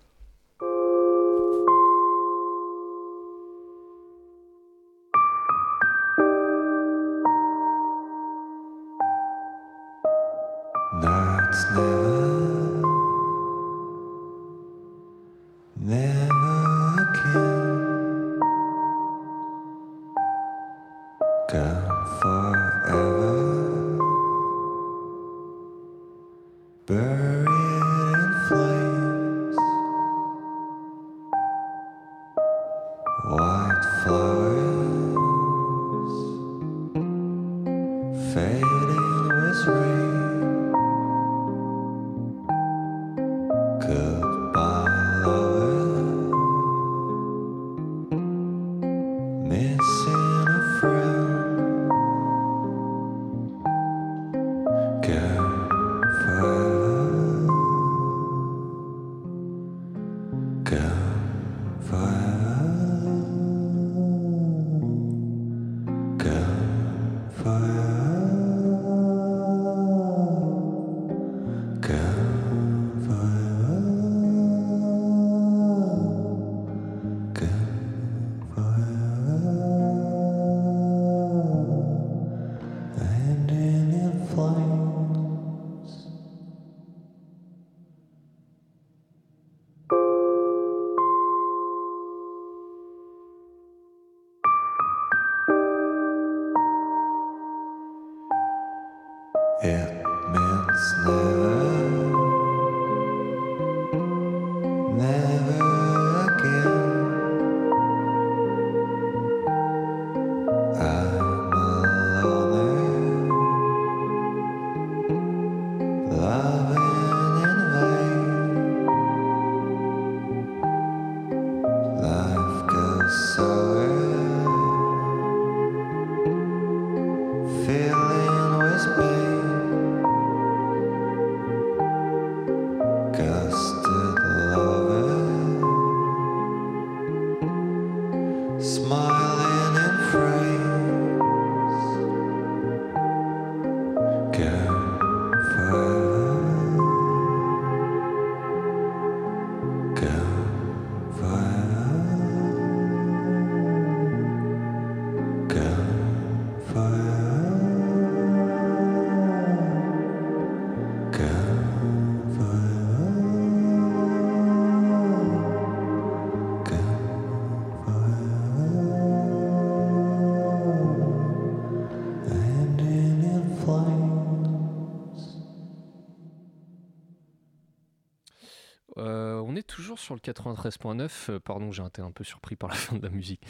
[180.10, 181.08] Sur le 93.9.
[181.30, 183.40] euh, pardon, j'ai été un peu surpris par la fin de la musique.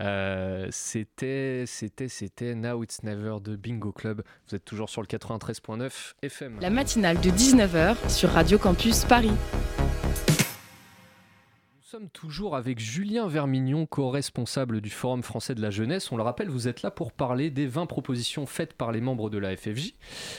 [0.00, 4.22] Euh, c'était, c'était, c'était Now It's Never de Bingo Club.
[4.48, 6.60] Vous êtes toujours sur le 93.9 FM.
[6.60, 9.32] La matinale de 19h sur Radio Campus Paris.
[11.84, 16.10] Nous sommes toujours avec Julien Vermignon, co-responsable du Forum français de la jeunesse.
[16.12, 19.28] On le rappelle, vous êtes là pour parler des 20 propositions faites par les membres
[19.28, 19.92] de la FFJ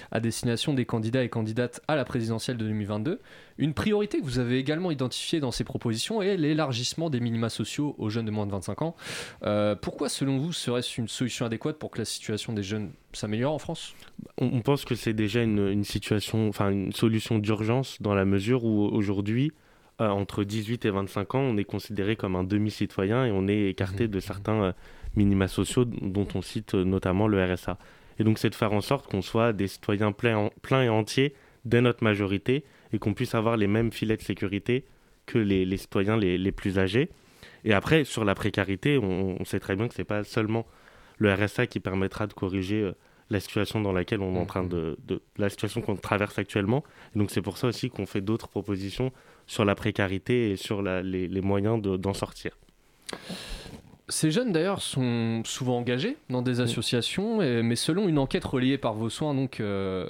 [0.10, 3.22] à destination des candidats et candidates à la présidentielle de 2022.
[3.60, 7.94] Une priorité que vous avez également identifiée dans ces propositions est l'élargissement des minima sociaux
[8.00, 8.96] aux jeunes de moins de 25 ans.
[9.44, 13.54] Euh, pourquoi, selon vous, serait-ce une solution adéquate pour que la situation des jeunes s'améliore
[13.54, 13.94] en France?
[14.40, 19.52] On, pense que c'est déjà une, situation, une solution d'urgence dans la mesure où aujourd'hui,
[20.02, 23.70] euh, entre 18 et 25 ans, on est considéré comme un demi-citoyen et on est
[23.70, 24.12] écarté Mhm.
[24.12, 24.72] de certains euh,
[25.16, 27.78] minima sociaux dont on cite euh, notamment le RSA.
[28.20, 30.50] Et donc c'est de faire en sorte qu'on soit des citoyens pleins,
[30.84, 31.34] et entiers
[31.66, 34.86] dès notre majorité et qu'on puisse avoir les mêmes filets de sécurité
[35.26, 37.10] que les, les citoyens les, les plus âgés.
[37.64, 40.66] Et après, sur la précarité, on, on sait très bien que c'est pas seulement
[41.18, 42.92] le RSA qui permettra de corriger euh,
[43.30, 46.84] la situation dans laquelle on est en train de, de la situation qu'on traverse actuellement.
[47.16, 49.12] Et donc c'est pour ça aussi qu'on fait d'autres propositions
[49.48, 52.58] sur la précarité et sur la- les, les moyens de- d'en sortir.
[54.08, 58.78] Ces jeunes d'ailleurs sont souvent engagés dans des associations, et- mais selon une enquête relayée
[58.78, 60.08] par vos soins donc euh,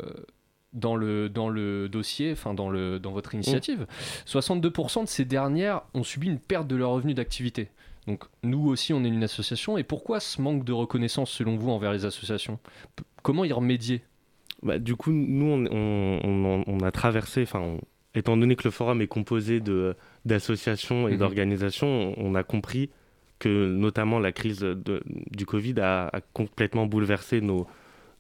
[0.74, 3.88] dans le dans le dossier, enfin dans le dans votre initiative,
[4.26, 7.70] 62% de ces dernières ont subi une perte de leurs revenus d'activité.
[8.08, 11.70] Donc nous aussi on est une association et pourquoi ce manque de reconnaissance selon vous
[11.72, 12.60] envers les associations?
[12.98, 14.02] P- Comment y remédier?
[14.62, 17.78] Bah, du coup, nous, on, on- on- on a traversé, enfin,
[18.16, 19.62] étant donné que le forum est composé
[20.26, 21.18] d'associations et Mhm.
[21.20, 22.90] d'organisations, on, a compris
[23.40, 27.68] que notamment la crise de- du Covid a, a complètement bouleversé nos,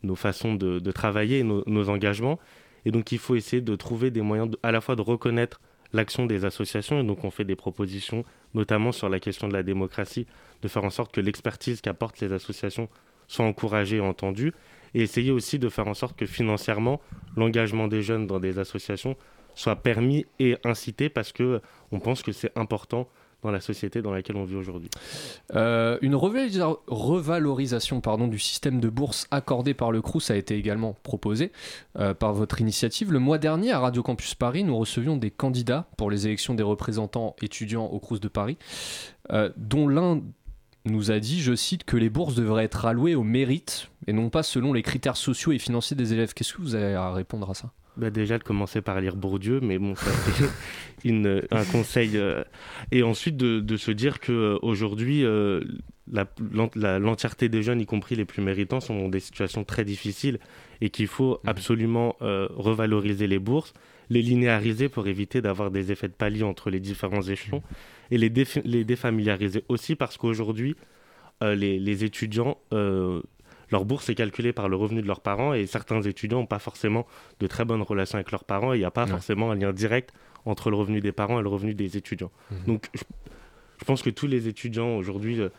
[0.03, 2.39] nos façons de, de travailler, nos, nos engagements.
[2.85, 5.61] Et donc, il faut essayer de trouver des moyens de- à la fois de reconnaître
[5.93, 9.63] l'action des associations, et donc on fait des propositions, notamment sur la question de la
[9.63, 10.27] démocratie,
[10.61, 12.89] de faire en sorte que l'expertise qu'apportent les associations
[13.27, 14.51] soit encouragée et entendue,
[14.93, 17.01] et essayer aussi de faire en sorte que financièrement,
[17.37, 19.15] l'engagement des jeunes dans des associations
[19.55, 23.07] soit permis et incité, parce que on pense que c'est important
[23.45, 24.89] dans la société dans laquelle on vit aujourd'hui.
[25.53, 31.51] Euh, une revalorisation du système de bourse accordé par le CRUS a été également proposée
[31.97, 33.11] euh, par votre initiative.
[33.11, 36.63] Le mois dernier, à Radio Campus Paris, nous recevions des candidats pour les élections des
[36.63, 38.57] représentants étudiants au CRUS de Paris,
[39.31, 40.21] euh, dont l'un
[40.85, 44.29] nous a dit, je cite, que les bourses devraient être allouées au mérite et non
[44.29, 46.33] pas selon les critères sociaux et financiers des élèves.
[46.33, 47.71] Qu'est-ce que vous avez à répondre à ça?
[47.97, 50.45] Bah déjà de commencer par lire Bourdieu, mais bon, ça c'est
[51.09, 52.11] une- un conseil.
[52.17, 52.43] euh,
[52.91, 55.61] et ensuite de, de se dire que euh, aujourd'hui, euh,
[56.81, 60.39] l'entièreté des jeunes, y compris les plus méritants, sont dans des situations très difficiles
[60.81, 61.49] et qu'il faut Mhm.
[61.49, 63.73] absolument euh, revaloriser les bourses,
[64.09, 67.63] les linéariser pour éviter d'avoir des effets de palier entre les différents échelons
[68.11, 68.31] et les,
[68.65, 70.75] les défamiliariser aussi parce qu'aujourd'hui,
[71.41, 72.57] les, les étudiants,
[73.71, 76.59] leur bourse est calculée par le revenu de leurs parents et certains étudiants n'ont pas
[76.59, 77.05] forcément
[77.39, 79.11] de très bonnes relations avec leurs parents et il n'y a pas Ouais.
[79.11, 80.13] forcément un lien direct
[80.45, 82.31] entre le revenu des parents et le revenu des étudiants.
[82.51, 82.57] Mhm.
[82.67, 83.01] Donc je,
[83.79, 85.49] je pense que tous les étudiants aujourd'hui euh,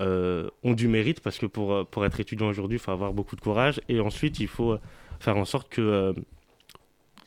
[0.00, 3.12] euh, ont du mérite parce que pour, euh, pour être étudiant aujourd'hui, il faut avoir
[3.12, 4.76] beaucoup de courage et ensuite il faut
[5.20, 6.12] faire en sorte que euh,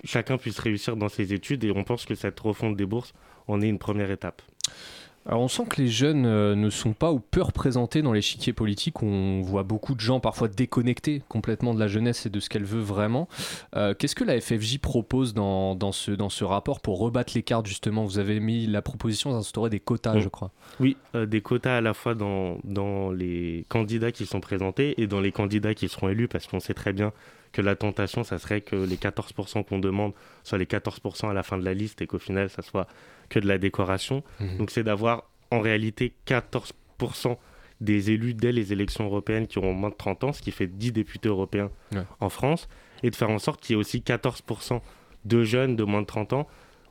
[0.03, 3.13] chacun puisse réussir dans ses études et on pense que cette refonte des bourses
[3.47, 4.41] en est une première étape.
[5.27, 8.53] Alors on sent que les jeunes euh, ne sont pas ou peu représentés dans l'échiquier
[8.53, 9.03] politique.
[9.03, 12.63] On voit beaucoup de gens parfois déconnectés complètement de la jeunesse et de ce qu'elle
[12.63, 13.27] veut vraiment.
[13.75, 17.43] Euh, Qu'est-ce que la FFJ propose dans, dans, ce, dans ce rapport pour rebattre les
[17.43, 18.05] cartes justement?
[18.05, 20.51] Vous avez mis la proposition d'instaurer des quotas, je crois.
[20.79, 25.07] Oui, euh, des quotas à la fois dans, dans les candidats qui sont présentés et
[25.07, 27.11] dans les candidats qui seront élus, parce qu'on sait très bien
[27.51, 30.13] que la tentation, ça serait que les 14% qu'on demande
[30.43, 32.87] soient les 14% à la fin de la liste et qu'au final, ça soit
[33.29, 34.23] que de la décoration.
[34.39, 34.57] Mhm.
[34.57, 37.37] Donc c'est d'avoir en réalité 14%
[37.79, 40.67] des élus dès les élections européennes qui auront moins de 30 ans, ce qui fait
[40.67, 42.01] 10 députés européens Ouais.
[42.19, 42.67] en France,
[43.03, 44.81] et de faire en sorte qu'il y ait aussi 14%
[45.25, 46.47] de jeunes de moins de 30 ans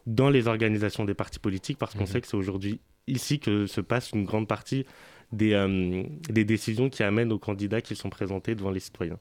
[0.07, 2.07] dans les organisations des partis politiques, parce qu'on Mhm.
[2.07, 4.87] sait que c'est aujourd'hui ici que se passe une grande partie
[5.33, 9.19] des, euh, des décisions qui amènent aux candidats qui sont présentés devant les citoyens.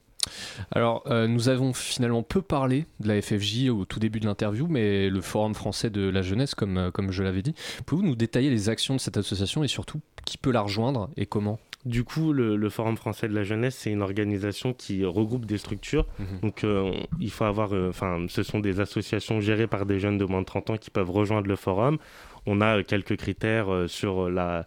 [0.72, 4.68] Alors, euh, nous avons finalement peu parlé de la FFJ au tout début de l'interview,
[4.68, 7.54] mais le Forum français de la jeunesse, comme, euh, comme je l'avais dit,
[7.86, 11.26] pouvez-vous nous détailler les actions de cette association et surtout qui peut la rejoindre et
[11.26, 11.60] comment?
[11.86, 15.60] Du coup, le, le Forum français de la jeunesse, c'est une organisation qui regroupe des
[15.60, 16.08] structures.
[16.18, 16.40] Mhm.
[16.42, 20.18] Donc, euh, il faut avoir, euh, enfin, ce sont des associations gérées par des jeunes
[20.18, 22.00] de moins de 30 ans qui peuvent rejoindre le forum.
[22.48, 24.66] On a euh, quelques critères sur la,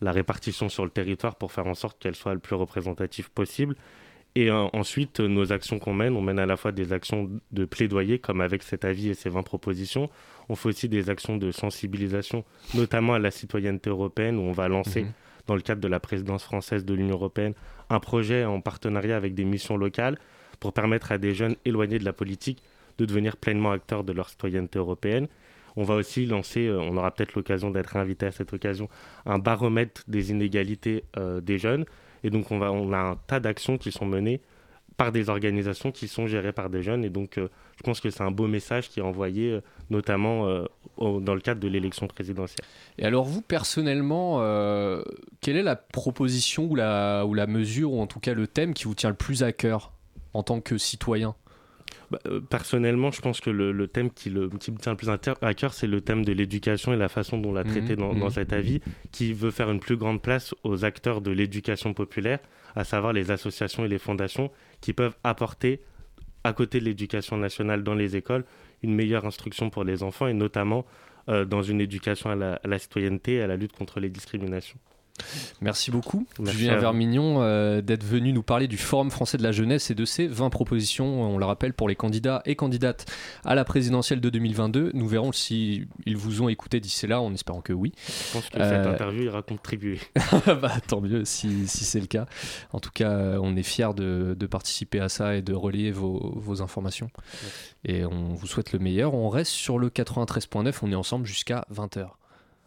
[0.00, 3.76] la répartition sur le territoire pour faire en sorte qu'elle soit le plus représentative possible.
[4.36, 7.30] Et euh, ensuite, euh, nos actions qu'on mène, on mène à la fois des actions
[7.52, 10.10] de plaidoyer, comme avec cet avis et ces 20 propositions.
[10.50, 14.68] On fait aussi des actions de sensibilisation, notamment à la citoyenneté européenne, où on va
[14.68, 15.12] lancer Mhm.
[15.46, 17.54] dans le cadre de la présidence française de l'Union européenne,
[17.88, 20.18] un projet en partenariat avec des missions locales
[20.60, 22.62] pour permettre à des jeunes éloignés de la politique
[22.98, 25.28] de devenir pleinement acteurs de leur citoyenneté européenne.
[25.76, 28.90] On va aussi lancer, euh, on aura peut-être l'occasion d'être invité à cette occasion,
[29.24, 31.86] un baromètre des inégalités euh, des jeunes.
[32.26, 32.60] Et donc on,
[32.92, 34.40] a un tas d'actions qui sont menées
[34.96, 37.04] par des organisations qui sont gérées par des jeunes.
[37.04, 39.60] Et donc euh, je pense que c'est un beau message qui est envoyé, euh,
[39.90, 40.64] notamment euh,
[40.98, 42.66] dans le cadre de l'élection présidentielle.
[42.98, 44.40] Et alors vous, personnellement,
[45.40, 48.96] quelle est la proposition ou la mesure, ou en tout cas le thème qui vous
[48.96, 49.92] tient le plus à cœur
[50.34, 51.36] en tant que citoyen?
[52.10, 54.98] Bah, euh, personnellement, je pense que le, le thème qui, le, qui me tient le
[54.98, 57.94] plus à cœur, c'est le thème de l'éducation et la façon dont on l'a traité
[57.94, 58.80] Mhm, dans, dans cet avis,
[59.12, 62.38] qui veut faire une plus grande place aux acteurs de l'éducation populaire,
[62.74, 64.50] à savoir les associations et les fondations,
[64.80, 65.80] qui peuvent apporter,
[66.44, 68.44] à côté de l'éducation nationale dans les écoles,
[68.82, 70.86] une meilleure instruction pour les enfants, et notamment
[71.28, 74.10] euh, dans une éducation à la, à la citoyenneté et à la lutte contre les
[74.10, 74.78] discriminations.
[75.60, 76.76] Merci beaucoup, Merci Julien.
[76.78, 80.26] Vermignon, euh, d'être venu nous parler du Forum français de la jeunesse et de ses
[80.26, 83.06] 20 propositions, on le rappelle, pour les candidats et candidates
[83.44, 84.90] à la présidentielle de 2022.
[84.94, 87.92] Nous verrons si ils vous ont écouté d'ici là, en espérant que oui.
[88.08, 90.00] Je pense que Euh, cette interview ira contribuer.
[90.46, 92.26] bah, tant mieux si, si c'est le cas.
[92.72, 95.90] En tout cas, euh, on est fiers de, de participer à ça et de relayer
[95.90, 97.10] vos, vos informations.
[97.84, 99.14] Et on vous souhaite le meilleur.
[99.14, 102.08] On reste sur le 93.9, on est ensemble jusqu'à 20h.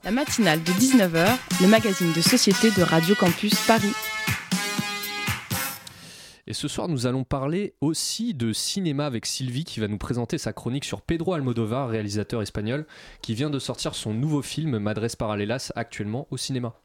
[0.05, 1.27] La matinale de 19h,
[1.61, 3.91] le magazine de société de Radio Campus Paris.
[6.47, 10.37] Et ce soir, nous allons parler aussi de cinéma avec Sylvie qui va nous présenter
[10.37, 12.87] sa chronique sur Pedro Almodovar, réalisateur espagnol,
[13.21, 16.75] qui vient de sortir son nouveau film Madres Paralelas actuellement au cinéma.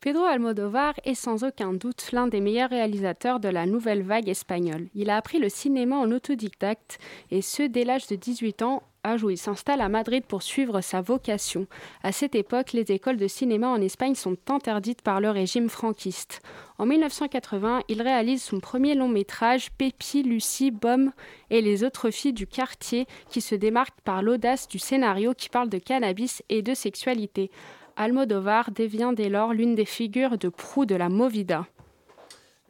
[0.00, 4.86] Pedro Almodovar est sans aucun doute l'un des meilleurs réalisateurs de la nouvelle vague espagnole.
[4.94, 6.98] Il a appris le cinéma en autodidacte
[7.32, 10.80] et ce dès l'âge de 18 ans, âge où il s'installe à Madrid pour suivre
[10.80, 11.66] sa vocation.
[12.02, 16.40] À cette époque, les écoles de cinéma en Espagne sont interdites par le régime franquiste.
[16.78, 21.12] En 1980, il réalise son premier long métrage, Pépi, Lucie, Bom
[21.50, 25.68] et les autres filles du quartier, qui se démarque par l'audace du scénario qui parle
[25.68, 27.50] de cannabis et de sexualité.
[27.96, 31.66] Almodovar devient dès lors l'une des figures de proue de la Movida.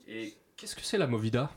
[0.06, 1.50] Et qu'est-ce que c'est la Movida?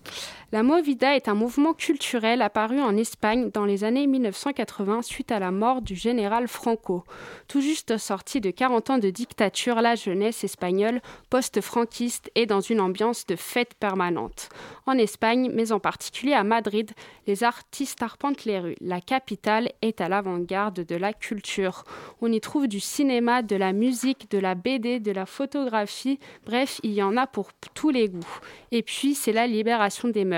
[0.53, 5.39] La Movida est un mouvement culturel apparu en Espagne dans les années 1980 suite à
[5.39, 7.03] la mort du général Franco.
[7.49, 12.79] Tout juste sorti de 40 ans de dictature, la jeunesse espagnole post-franquiste est dans une
[12.79, 14.47] ambiance de fête permanente.
[14.85, 16.91] En Espagne, mais en particulier à Madrid,
[17.25, 18.77] les artistes arpentent les rues.
[18.79, 21.83] La capitale est à l'avant-garde de la culture.
[22.21, 26.79] On y trouve du cinéma, de la musique, de la BD, de la photographie, bref,
[26.83, 28.39] il y en a pour tous les goûts.
[28.71, 30.36] Et puis, c'est la libération des mœurs.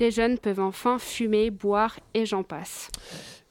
[0.00, 2.90] Les jeunes peuvent enfin fumer, boire et j'en passe.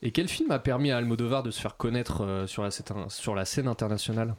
[0.01, 3.09] Et quel film a permis à Almodovar de se faire connaître euh, sur, la, scène-
[3.09, 4.35] sur la scène internationale?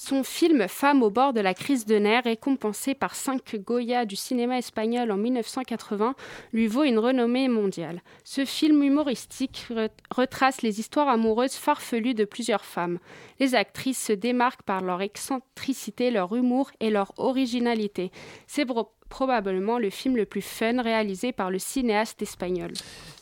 [0.00, 4.14] Son film Femme au bord de la crise de nerfs, récompensé par 5 Goya du
[4.14, 6.14] cinéma espagnol en 1980,
[6.52, 8.00] lui vaut une renommée mondiale.
[8.22, 13.00] Ce film humoristique re- retrace les histoires amoureuses farfelues de plusieurs femmes.
[13.40, 18.12] Les actrices se démarquent par leur excentricité, leur humour et leur originalité.
[18.46, 18.68] C'est
[19.08, 22.72] probablement le film le plus fun réalisé par le cinéaste espagnol.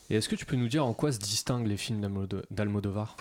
[0.09, 3.17] Et est-ce que tu peux nous dire en quoi se distinguent les films d'Almodo- d'Almodovar?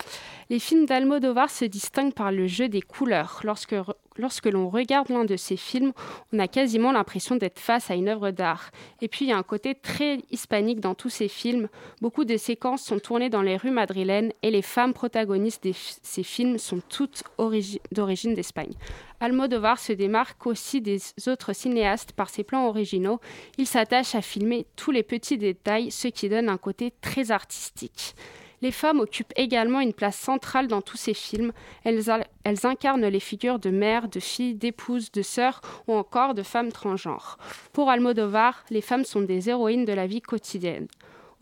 [0.51, 3.41] Les films d'Almodovar se distinguent par le jeu des couleurs.
[3.43, 3.74] Lorsque,
[4.18, 5.92] lorsque l'on regarde l'un de ces films,
[6.32, 8.70] on a quasiment l'impression d'être face à une œuvre d'art.
[9.00, 11.68] Et puis il y a un côté très hispanique dans tous ces films.
[12.00, 16.22] Beaucoup de séquences sont tournées dans les rues madrilènes et les femmes protagonistes de ces
[16.22, 18.74] films sont toutes origi- d'origine d'Espagne.
[19.20, 23.20] Almodovar se démarque aussi des autres cinéastes par ses plans originaux.
[23.56, 28.14] Il s'attache à filmer tous les petits détails, ce qui donne un côté très artistique.
[28.62, 31.52] Les femmes occupent également une place centrale dans tous ces films.
[31.84, 32.04] Elles,
[32.44, 36.72] elles incarnent les figures de mères, de filles, d'épouses, de sœurs ou encore de femmes
[36.72, 37.38] transgenres.
[37.72, 40.86] Pour Almodovar, les femmes sont des héroïnes de la vie quotidienne.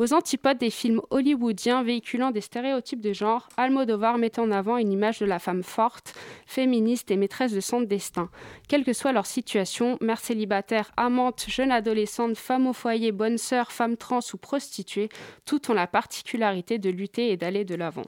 [0.01, 4.91] Aux antipodes des films hollywoodiens véhiculant des stéréotypes de genre, Almodovar met en avant une
[4.91, 6.15] image de la femme forte,
[6.47, 8.29] féministe et maîtresse de son destin.
[8.67, 13.71] Quelle que soit leur situation, mère célibataire, amante, jeune adolescente, femme au foyer, bonne sœur,
[13.71, 15.11] femme trans ou prostituée,
[15.45, 18.07] toutes ont la particularité de lutter et d'aller de l'avant.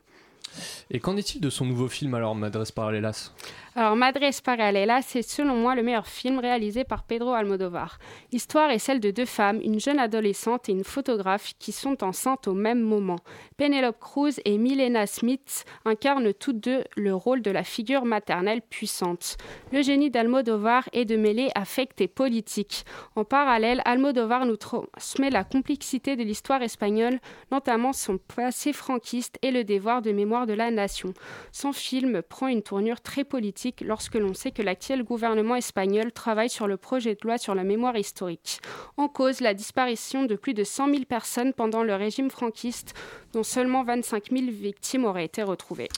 [0.90, 3.32] Et qu'en est-il de son nouveau film alors, Madres Paralelas
[3.78, 7.98] Alors, Madres Paralelas, c'est selon moi le meilleur film réalisé par Pedro Almodovar.
[8.32, 12.48] L'histoire est celle de deux femmes, une jeune adolescente et une photographe qui sont enceintes
[12.48, 13.18] au même moment.
[13.58, 19.36] Penelope Cruz et Milena Smith incarnent toutes deux le rôle de la figure maternelle puissante.
[19.72, 22.86] Le génie d'Almodovar est de mêler affect et politique.
[23.14, 27.20] En parallèle, Almodovar nous transmet la complexité de l'histoire espagnole,
[27.52, 31.12] notamment son passé franquiste et le devoir de mémoire de la nation.
[31.52, 36.50] Son film prend une tournure très politique lorsque l'on sait que l'actuel gouvernement espagnol travaille
[36.50, 38.60] sur le projet de loi sur la mémoire historique.
[38.96, 42.94] En cause, la disparition de plus de 100 000 personnes pendant le régime franquiste,
[43.32, 45.88] dont seulement 25 000 victimes auraient été retrouvées.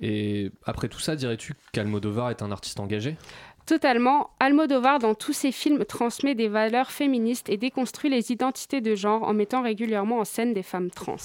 [0.00, 3.16] Et après tout ça, dirais-tu qu'Almodovar est un artiste engagé?
[3.68, 8.94] Totalement, Almodovar dans tous ses films transmet des valeurs féministes et déconstruit les identités de
[8.94, 11.16] genre en mettant régulièrement en scène des femmes trans.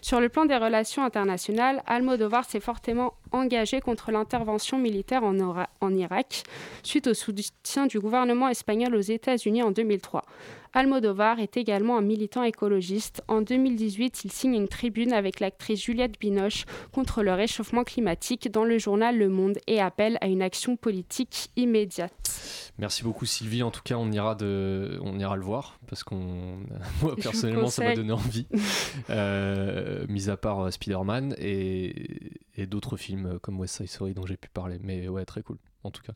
[0.00, 6.42] Sur le plan des relations internationales, Almodovar s'est fortement engagé contre l'intervention militaire en, Irak
[6.82, 10.24] suite au soutien du gouvernement espagnol aux États-Unis en 2003.
[10.74, 13.22] Almodovar est également un militant écologiste.
[13.28, 18.64] En 2018, il signe une tribune avec l'actrice Juliette Binoche contre le réchauffement climatique dans
[18.64, 22.72] le journal Le Monde et appelle à une action politique immédiate.
[22.78, 23.62] Merci beaucoup Sylvie.
[23.62, 26.58] En tout cas, on ira de, on ira le voir parce qu'on,
[27.02, 28.46] moi personnellement, ça m'a donné envie.
[29.10, 31.94] Euh, mis à part euh, Spider-Man et,
[32.54, 34.78] et d'autres films euh, comme West Side Story dont j'ai pu parler.
[34.82, 35.58] Mais ouais, très cool.
[35.84, 36.12] en tout cas.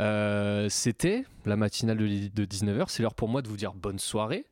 [0.00, 2.86] Euh, C'était la matinale de, de 19h.
[2.88, 4.46] C'est l'heure pour moi de vous dire bonne soirée.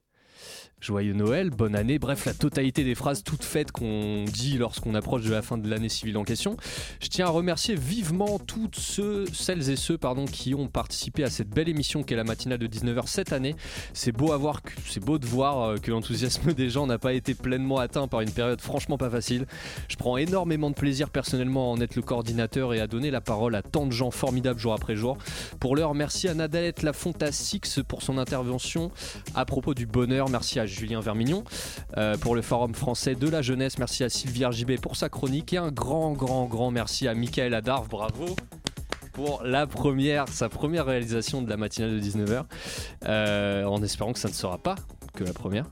[0.79, 5.25] Joyeux Noël, bonne année, bref, la totalité des phrases toutes faites qu'on dit lorsqu'on approche
[5.25, 6.57] de la fin de l'année civile en question.
[7.01, 9.99] Je tiens à remercier vivement toutes celles et ceux
[10.31, 13.57] qui ont participé à cette belle émission qu'est la matinale de 19h cette année.
[13.95, 18.21] C'est beau de voir euh, que l'enthousiasme des gens n'a pas été pleinement atteint par
[18.21, 19.47] une période franchement pas facile.
[19.89, 23.23] Je prends énormément de plaisir personnellement à en être le coordinateur et à donner la
[23.23, 25.17] parole à tant de gens formidables jour après jour.
[25.59, 28.93] Pour l'heure, merci à Nadalette Lafontasix pour son intervention
[29.35, 30.26] à propos du bonheur.
[30.29, 31.45] Merci à Julien Vermignon
[31.97, 33.79] euh, pour le Forum français de la jeunesse.
[33.79, 37.55] Merci à Sylvie RJB pour sa chronique et un grand, grand, grand merci à Michael
[37.55, 37.89] Adarve.
[37.89, 38.37] Bravo
[39.13, 42.45] pour la première, sa première réalisation de la matinale de 19h.
[43.07, 44.75] Euh, en espérant que ça ne sera pas
[45.15, 45.65] que la première.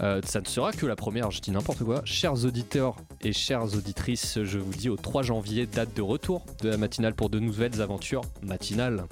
[0.00, 2.02] Euh, ça ne sera que la première, je dis n'importe quoi.
[2.04, 6.68] Chers auditeurs et chères auditrices, je vous dis au 3 janvier, date de retour de
[6.68, 9.04] la matinale pour de nouvelles aventures matinales.